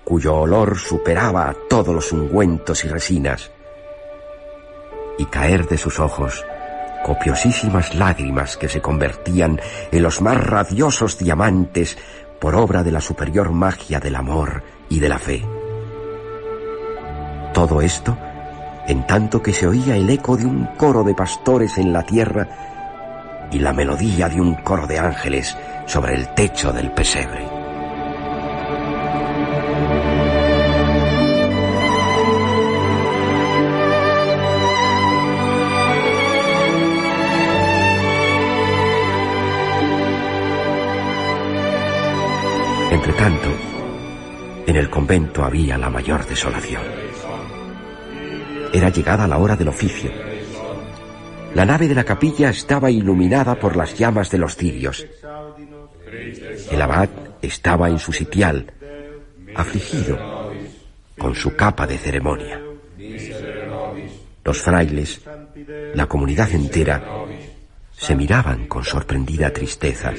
[0.04, 3.50] cuyo olor superaba a todos los ungüentos y resinas,
[5.18, 6.44] y caer de sus ojos
[7.04, 9.60] copiosísimas lágrimas que se convertían
[9.90, 11.98] en los más radiosos diamantes
[12.40, 15.44] por obra de la superior magia del amor y de la fe.
[17.52, 18.16] Todo esto
[18.86, 22.71] en tanto que se oía el eco de un coro de pastores en la tierra
[23.52, 27.46] y la melodía de un coro de ángeles sobre el techo del pesebre.
[42.90, 43.48] Entre tanto,
[44.66, 46.82] en el convento había la mayor desolación.
[48.72, 50.31] Era llegada la hora del oficio.
[51.54, 55.06] La nave de la capilla estaba iluminada por las llamas de los cirios.
[56.70, 57.08] El abad
[57.42, 58.72] estaba en su sitial,
[59.54, 60.50] afligido,
[61.18, 62.60] con su capa de ceremonia.
[64.44, 65.20] Los frailes,
[65.94, 67.04] la comunidad entera,
[67.92, 70.12] se miraban con sorprendida tristeza.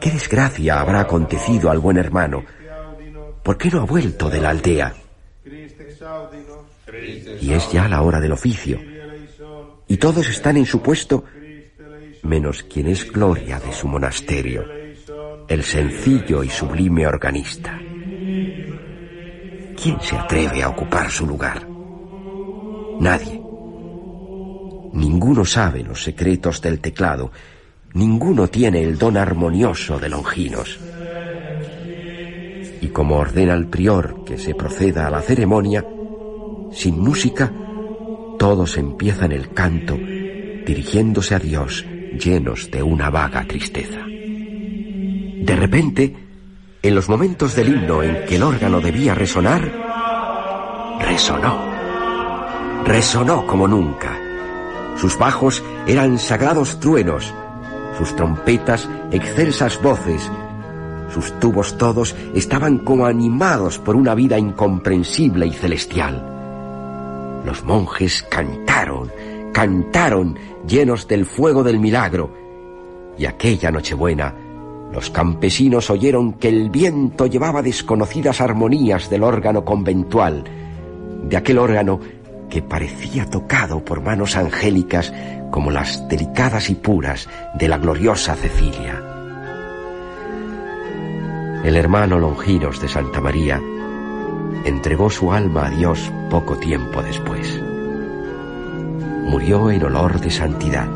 [0.00, 2.44] ¿Qué desgracia habrá acontecido al buen hermano?
[3.42, 4.94] ¿Por qué no ha vuelto de la aldea?
[7.40, 8.95] Y es ya la hora del oficio.
[9.88, 11.24] Y todos están en su puesto,
[12.22, 14.64] menos quien es gloria de su monasterio,
[15.48, 17.78] el sencillo y sublime organista.
[19.80, 21.68] ¿Quién se atreve a ocupar su lugar?
[22.98, 23.40] Nadie.
[24.92, 27.30] Ninguno sabe los secretos del teclado,
[27.92, 30.80] ninguno tiene el don armonioso de Longinos.
[32.80, 35.84] Y como ordena el prior que se proceda a la ceremonia,
[36.72, 37.52] sin música,
[38.38, 41.84] todos empiezan el canto, dirigiéndose a Dios,
[42.18, 44.00] llenos de una vaga tristeza.
[44.06, 46.16] De repente,
[46.82, 49.70] en los momentos del himno en que el órgano debía resonar,
[51.00, 51.58] resonó.
[52.84, 54.18] Resonó como nunca.
[54.96, 57.32] Sus bajos eran sagrados truenos,
[57.98, 60.30] sus trompetas excelsas voces,
[61.12, 66.35] sus tubos todos estaban como animados por una vida incomprensible y celestial.
[67.46, 69.12] Los monjes cantaron,
[69.52, 70.36] cantaron
[70.66, 72.34] llenos del fuego del milagro.
[73.16, 74.34] Y aquella Nochebuena,
[74.92, 80.42] los campesinos oyeron que el viento llevaba desconocidas armonías del órgano conventual,
[81.22, 82.00] de aquel órgano
[82.50, 85.14] que parecía tocado por manos angélicas
[85.52, 89.00] como las delicadas y puras de la gloriosa Cecilia.
[91.62, 93.60] El hermano Longinos de Santa María
[94.64, 97.60] entregó su alma a Dios poco tiempo después.
[99.28, 100.88] Murió en olor de santidad.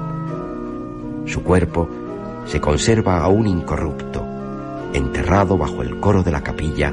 [1.27, 1.89] Su cuerpo
[2.47, 4.25] se conserva aún incorrupto,
[4.93, 6.93] enterrado bajo el coro de la capilla,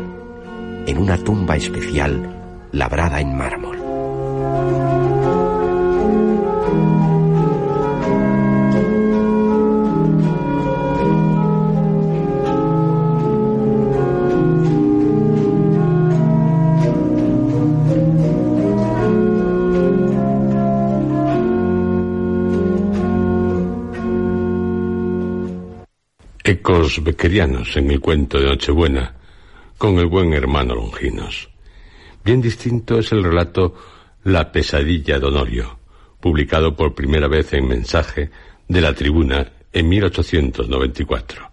[0.85, 2.35] en una tumba especial
[2.71, 4.96] labrada en mármol.
[26.87, 29.13] Ecos bequerianos en el cuento de Nochebuena
[29.77, 31.49] con el buen hermano Longinos.
[32.23, 33.75] Bien distinto es el relato
[34.23, 35.79] La pesadilla de Honorio,
[36.21, 38.29] publicado por primera vez en mensaje
[38.69, 41.51] de la tribuna en 1894.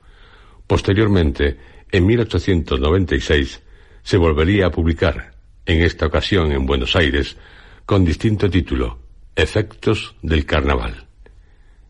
[0.69, 1.59] Posteriormente,
[1.91, 3.61] en 1896,
[4.05, 5.33] se volvería a publicar,
[5.67, 7.37] en esta ocasión en Buenos Aires,
[7.85, 9.01] con distinto título,
[9.35, 11.09] Efectos del Carnaval.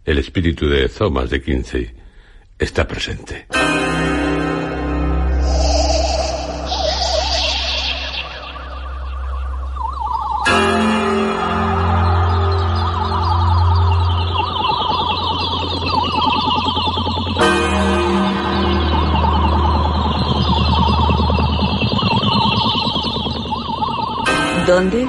[0.02, 2.03] El espíritu de Thomas de Quincey
[2.58, 3.46] está presente.
[24.66, 25.06] ¿Dónde?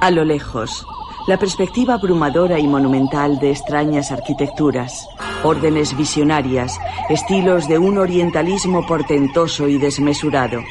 [0.00, 0.84] A lo lejos.
[1.28, 5.08] La perspectiva abrumadora y monumental de extrañas arquitecturas,
[5.42, 6.78] órdenes visionarias,
[7.08, 10.62] estilos de un orientalismo portentoso y desmesurado.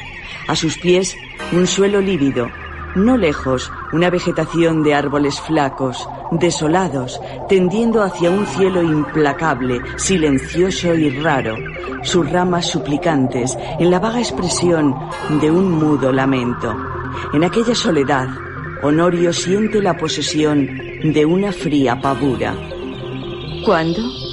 [0.48, 1.16] A sus pies,
[1.52, 2.48] un suelo lívido.
[2.94, 11.10] No lejos, una vegetación de árboles flacos, desolados, tendiendo hacia un cielo implacable, silencioso y
[11.10, 11.56] raro,
[12.02, 14.94] sus ramas suplicantes en la vaga expresión
[15.40, 16.74] de un mudo lamento.
[17.34, 18.28] En aquella soledad,
[18.82, 20.68] Honorio siente la posesión
[21.02, 22.54] de una fría pavura.
[23.64, 24.25] ¿Cuándo?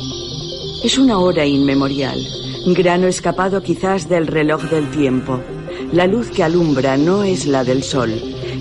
[0.84, 2.20] Es una hora inmemorial,
[2.66, 5.40] grano escapado quizás del reloj del tiempo.
[5.94, 8.12] La luz que alumbra no es la del sol,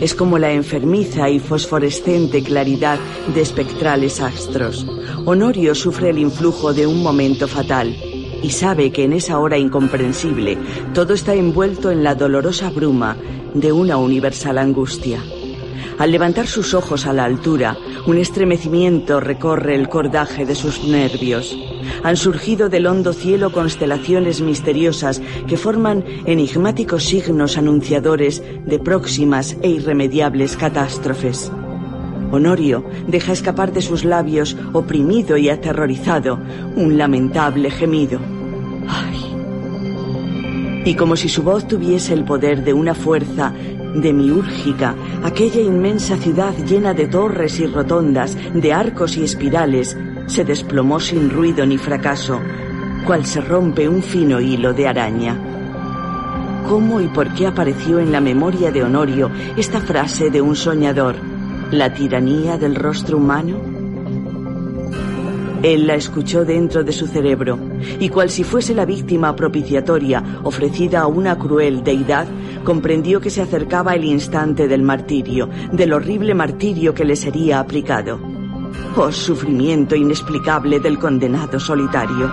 [0.00, 3.00] es como la enfermiza y fosforescente claridad
[3.34, 4.86] de espectrales astros.
[5.24, 7.92] Honorio sufre el influjo de un momento fatal
[8.40, 10.58] y sabe que en esa hora incomprensible
[10.94, 13.16] todo está envuelto en la dolorosa bruma
[13.52, 15.20] de una universal angustia.
[16.02, 17.76] Al levantar sus ojos a la altura,
[18.08, 21.56] un estremecimiento recorre el cordaje de sus nervios.
[22.02, 29.68] Han surgido del hondo cielo constelaciones misteriosas que forman enigmáticos signos anunciadores de próximas e
[29.68, 31.52] irremediables catástrofes.
[32.32, 36.40] Honorio deja escapar de sus labios, oprimido y aterrorizado,
[36.74, 38.18] un lamentable gemido.
[38.88, 39.20] ¡Ay!
[40.84, 43.54] Y como si su voz tuviese el poder de una fuerza
[43.94, 50.98] Demiúrgica, aquella inmensa ciudad llena de torres y rotondas, de arcos y espirales, se desplomó
[51.00, 52.40] sin ruido ni fracaso,
[53.06, 55.38] cual se rompe un fino hilo de araña.
[56.68, 61.16] ¿Cómo y por qué apareció en la memoria de Honorio esta frase de un soñador?
[61.70, 63.56] ¿La tiranía del rostro humano?
[65.62, 67.58] Él la escuchó dentro de su cerebro
[68.00, 72.26] y cual si fuese la víctima propiciatoria ofrecida a una cruel deidad,
[72.64, 78.20] comprendió que se acercaba el instante del martirio, del horrible martirio que le sería aplicado.
[78.96, 82.30] Oh sufrimiento inexplicable del condenado solitario.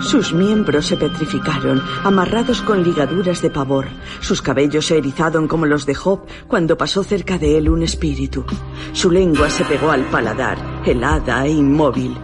[0.00, 3.86] Sus miembros se petrificaron, amarrados con ligaduras de pavor.
[4.20, 8.44] Sus cabellos se erizaron como los de Job cuando pasó cerca de él un espíritu.
[8.92, 12.16] Su lengua se pegó al paladar, helada e inmóvil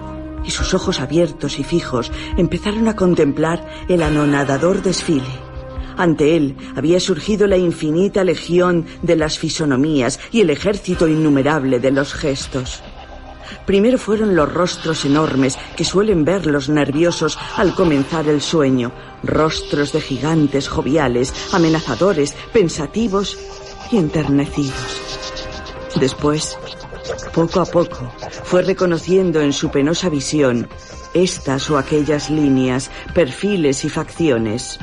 [0.44, 5.51] y sus ojos abiertos y fijos empezaron a contemplar el anonadador desfile.
[5.97, 11.90] Ante él había surgido la infinita legión de las fisonomías y el ejército innumerable de
[11.90, 12.82] los gestos.
[13.66, 19.93] Primero fueron los rostros enormes que suelen ver los nerviosos al comenzar el sueño, rostros
[19.93, 23.38] de gigantes joviales, amenazadores, pensativos
[23.90, 25.01] y enternecidos.
[26.01, 26.57] Después,
[27.34, 28.12] poco a poco,
[28.45, 30.68] fue reconociendo en su penosa visión
[31.14, 34.78] estas o aquellas líneas, perfiles y facciones.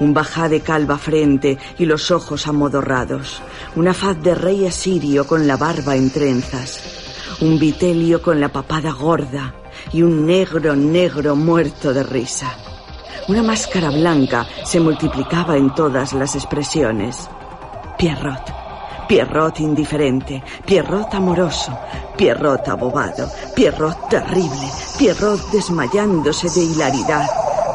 [0.00, 3.40] Un bajá de calva frente y los ojos amodorrados.
[3.76, 7.36] Una faz de rey asirio con la barba en trenzas.
[7.40, 9.54] Un vitelio con la papada gorda
[9.92, 12.52] y un negro, negro muerto de risa.
[13.28, 17.28] Una máscara blanca se multiplicaba en todas las expresiones.
[17.96, 18.64] Pierrot
[19.08, 21.76] Pierrot indiferente, Pierrot amoroso,
[22.16, 27.26] Pierrot abobado, Pierrot terrible, Pierrot desmayándose de hilaridad,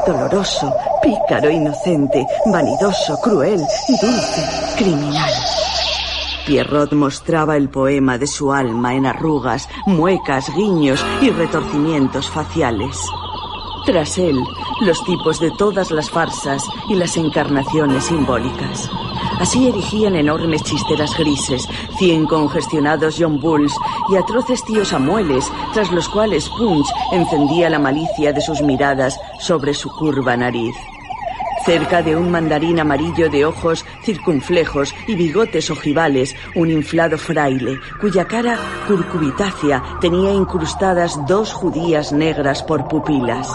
[0.06, 3.60] doloroso, pícaro, inocente, vanidoso, cruel,
[4.00, 5.32] dulce, criminal.
[6.46, 12.96] Pierrot mostraba el poema de su alma en arrugas, muecas, guiños y retorcimientos faciales.
[13.86, 14.36] Tras él,
[14.82, 18.90] los tipos de todas las farsas y las encarnaciones simbólicas.
[19.40, 21.66] Así erigían enormes chisteras grises,
[21.98, 23.74] cien congestionados John Bulls
[24.10, 29.72] y atroces tíos Samueles, tras los cuales Punch encendía la malicia de sus miradas sobre
[29.72, 30.76] su curva nariz.
[31.64, 38.24] Cerca de un mandarín amarillo de ojos circunflejos y bigotes ojivales, un inflado fraile, cuya
[38.24, 38.58] cara
[38.88, 43.46] curcubitácea tenía incrustadas dos judías negras por pupilas.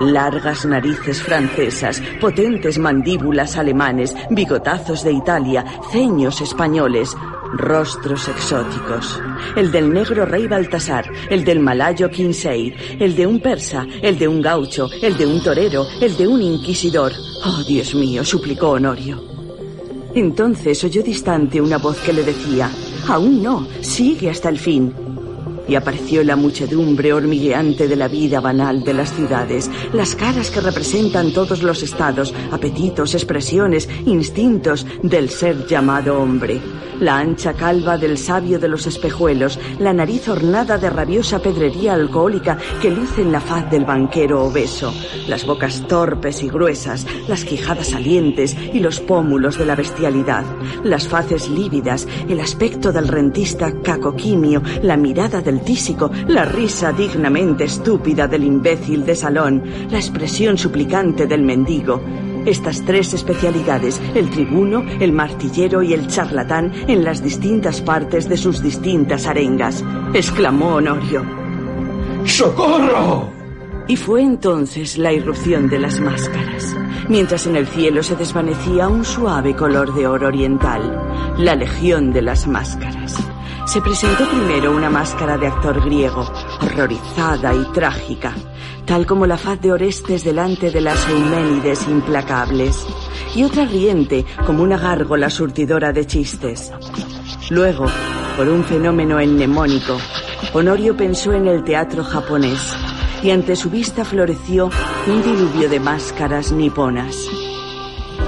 [0.00, 7.16] Largas narices francesas, potentes mandíbulas alemanes, bigotazos de Italia, ceños españoles,
[7.54, 9.20] rostros exóticos.
[9.56, 14.28] El del negro rey Baltasar, el del malayo Kinsey, el de un persa, el de
[14.28, 17.12] un gaucho, el de un torero, el de un inquisidor.
[17.44, 19.22] Oh, Dios mío, suplicó Honorio.
[20.14, 22.70] Entonces oyó distante una voz que le decía,
[23.06, 25.07] aún no, sigue hasta el fin
[25.68, 30.60] y apareció la muchedumbre hormigueante de la vida banal de las ciudades, las caras que
[30.60, 36.60] representan todos los estados, apetitos, expresiones, instintos del ser llamado hombre,
[37.00, 42.58] la ancha calva del sabio de los espejuelos, la nariz ornada de rabiosa pedrería alcohólica
[42.80, 44.92] que luce en la faz del banquero obeso,
[45.28, 50.44] las bocas torpes y gruesas, las quijadas salientes y los pómulos de la bestialidad,
[50.82, 55.57] las faces lívidas, el aspecto del rentista cacoquimio, la mirada del
[56.26, 62.00] la risa dignamente estúpida del imbécil de salón, la expresión suplicante del mendigo.
[62.46, 68.36] Estas tres especialidades, el tribuno, el martillero y el charlatán, en las distintas partes de
[68.36, 69.84] sus distintas arengas,
[70.14, 71.24] exclamó Honorio.
[72.24, 73.30] ¡Socorro!
[73.86, 76.76] Y fue entonces la irrupción de las máscaras,
[77.08, 82.22] mientras en el cielo se desvanecía un suave color de oro oriental, la legión de
[82.22, 83.27] las máscaras.
[83.68, 86.26] Se presentó primero una máscara de actor griego,
[86.62, 88.34] horrorizada y trágica,
[88.86, 92.86] tal como la faz de Orestes delante de las Euménides implacables,
[93.34, 96.72] y otra riente como una gárgola surtidora de chistes.
[97.50, 97.84] Luego,
[98.38, 99.98] por un fenómeno ennemónico,
[100.54, 102.74] Honorio pensó en el teatro japonés,
[103.22, 104.70] y ante su vista floreció
[105.06, 107.28] un diluvio de máscaras niponas.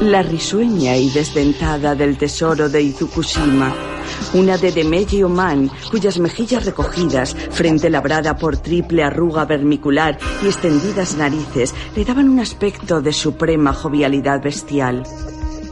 [0.02, 3.89] La risueña y desdentada del tesoro de Izukushima,
[4.34, 11.16] una de Demeji Man, cuyas mejillas recogidas, frente labrada por triple arruga vermicular y extendidas
[11.16, 15.02] narices, le daban un aspecto de suprema jovialidad bestial.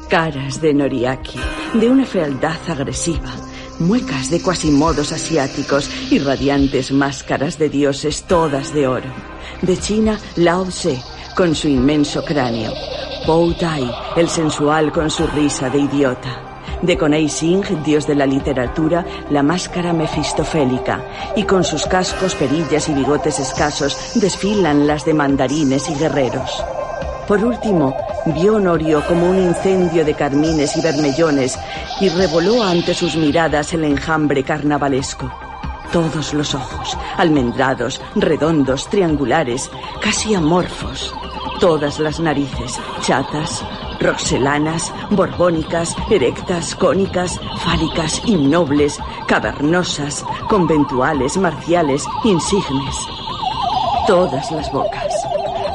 [0.08, 1.38] Caras de Noriaki,
[1.74, 3.30] de una fealdad agresiva,
[3.78, 9.10] muecas de cuasimodos asiáticos y radiantes máscaras de dioses todas de oro.
[9.62, 11.00] De China, Lao Tse,
[11.36, 12.72] con su inmenso cráneo.
[13.26, 16.47] Pou Tai, el sensual con su risa de idiota.
[16.82, 21.02] De Coney Singh, dios de la literatura, la máscara mefistofélica,
[21.34, 26.64] y con sus cascos, perillas y bigotes escasos desfilan las de mandarines y guerreros.
[27.26, 27.94] Por último,
[28.26, 31.58] vio Honorio como un incendio de carmines y bermellones
[32.00, 35.30] y revoló ante sus miradas el enjambre carnavalesco.
[35.92, 39.70] Todos los ojos, almendrados, redondos, triangulares,
[40.00, 41.14] casi amorfos.
[41.60, 43.64] Todas las narices, chatas,
[44.00, 52.96] roxelanas, borbónicas, erectas, cónicas, fálicas, innobles, cavernosas, conventuales, marciales, insignes.
[54.06, 55.14] Todas las bocas,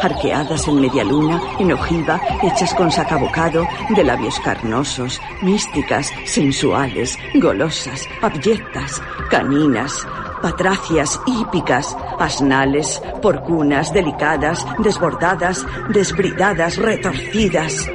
[0.01, 3.65] arqueadas en media luna, en ojiva, hechas con sacabocado,
[3.95, 10.05] de labios carnosos, místicas, sensuales, golosas, abyectas, caninas,
[10.41, 17.89] patracias hípicas, asnales, porcunas, delicadas, desbordadas, desbridadas, retorcidas.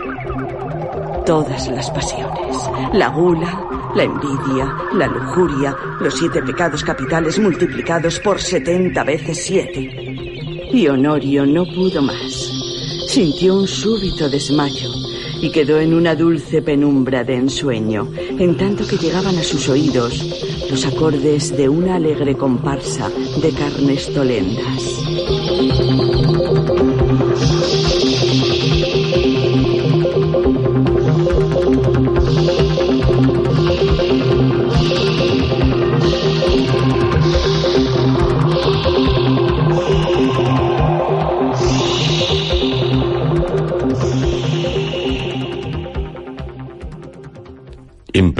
[1.28, 2.56] Todas las pasiones,
[2.94, 9.78] la gula, la envidia, la lujuria, los siete pecados capitales multiplicados por setenta veces siete.
[10.72, 12.50] Y Honorio no pudo más.
[13.08, 14.88] Sintió un súbito desmayo
[15.42, 20.24] y quedó en una dulce penumbra de ensueño, en tanto que llegaban a sus oídos
[20.70, 23.10] los acordes de una alegre comparsa
[23.42, 25.27] de carnestolendas.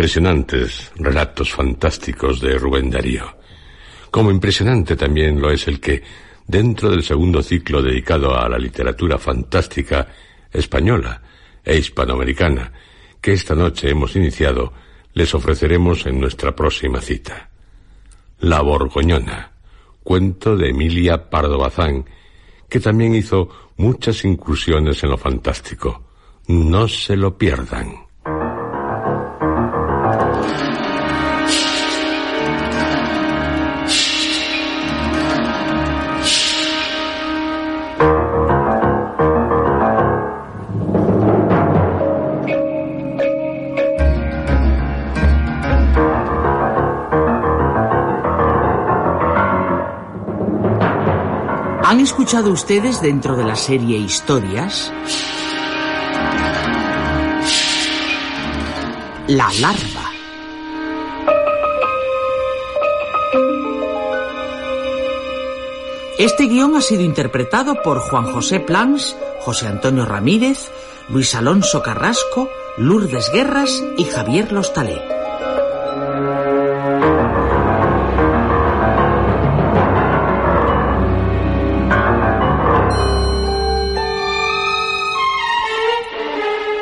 [0.08, 3.26] Impresionantes relatos fantásticos de Rubén Darío.
[4.10, 6.02] Como impresionante también lo es el que,
[6.46, 10.08] dentro del segundo ciclo dedicado a la literatura fantástica
[10.50, 11.20] española
[11.62, 12.72] e hispanoamericana,
[13.20, 14.72] que esta noche hemos iniciado,
[15.12, 17.50] les ofreceremos en nuestra próxima cita.
[18.40, 19.52] La Borgoñona,
[20.02, 22.06] cuento de Emilia Pardo Bazán,
[22.66, 26.02] que también hizo muchas incursiones en lo fantástico.
[26.46, 28.07] No se lo pierdan.
[51.88, 54.92] ¿Han escuchado ustedes dentro de la serie Historias?
[59.26, 60.10] La larva.
[66.18, 70.70] Este guion ha sido interpretado por Juan José Plans, José Antonio Ramírez,
[71.08, 75.17] Luis Alonso Carrasco, Lourdes Guerras y Javier Lostalé.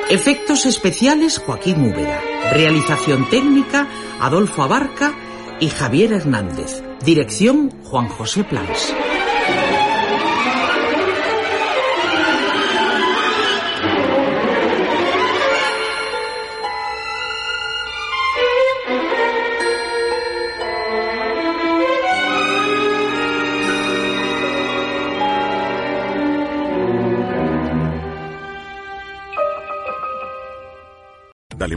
[0.09, 2.23] Efectos especiales Joaquín Úbeda.
[2.53, 3.89] Realización técnica
[4.21, 5.13] Adolfo Abarca
[5.59, 6.81] y Javier Hernández.
[7.05, 8.95] Dirección Juan José Plans.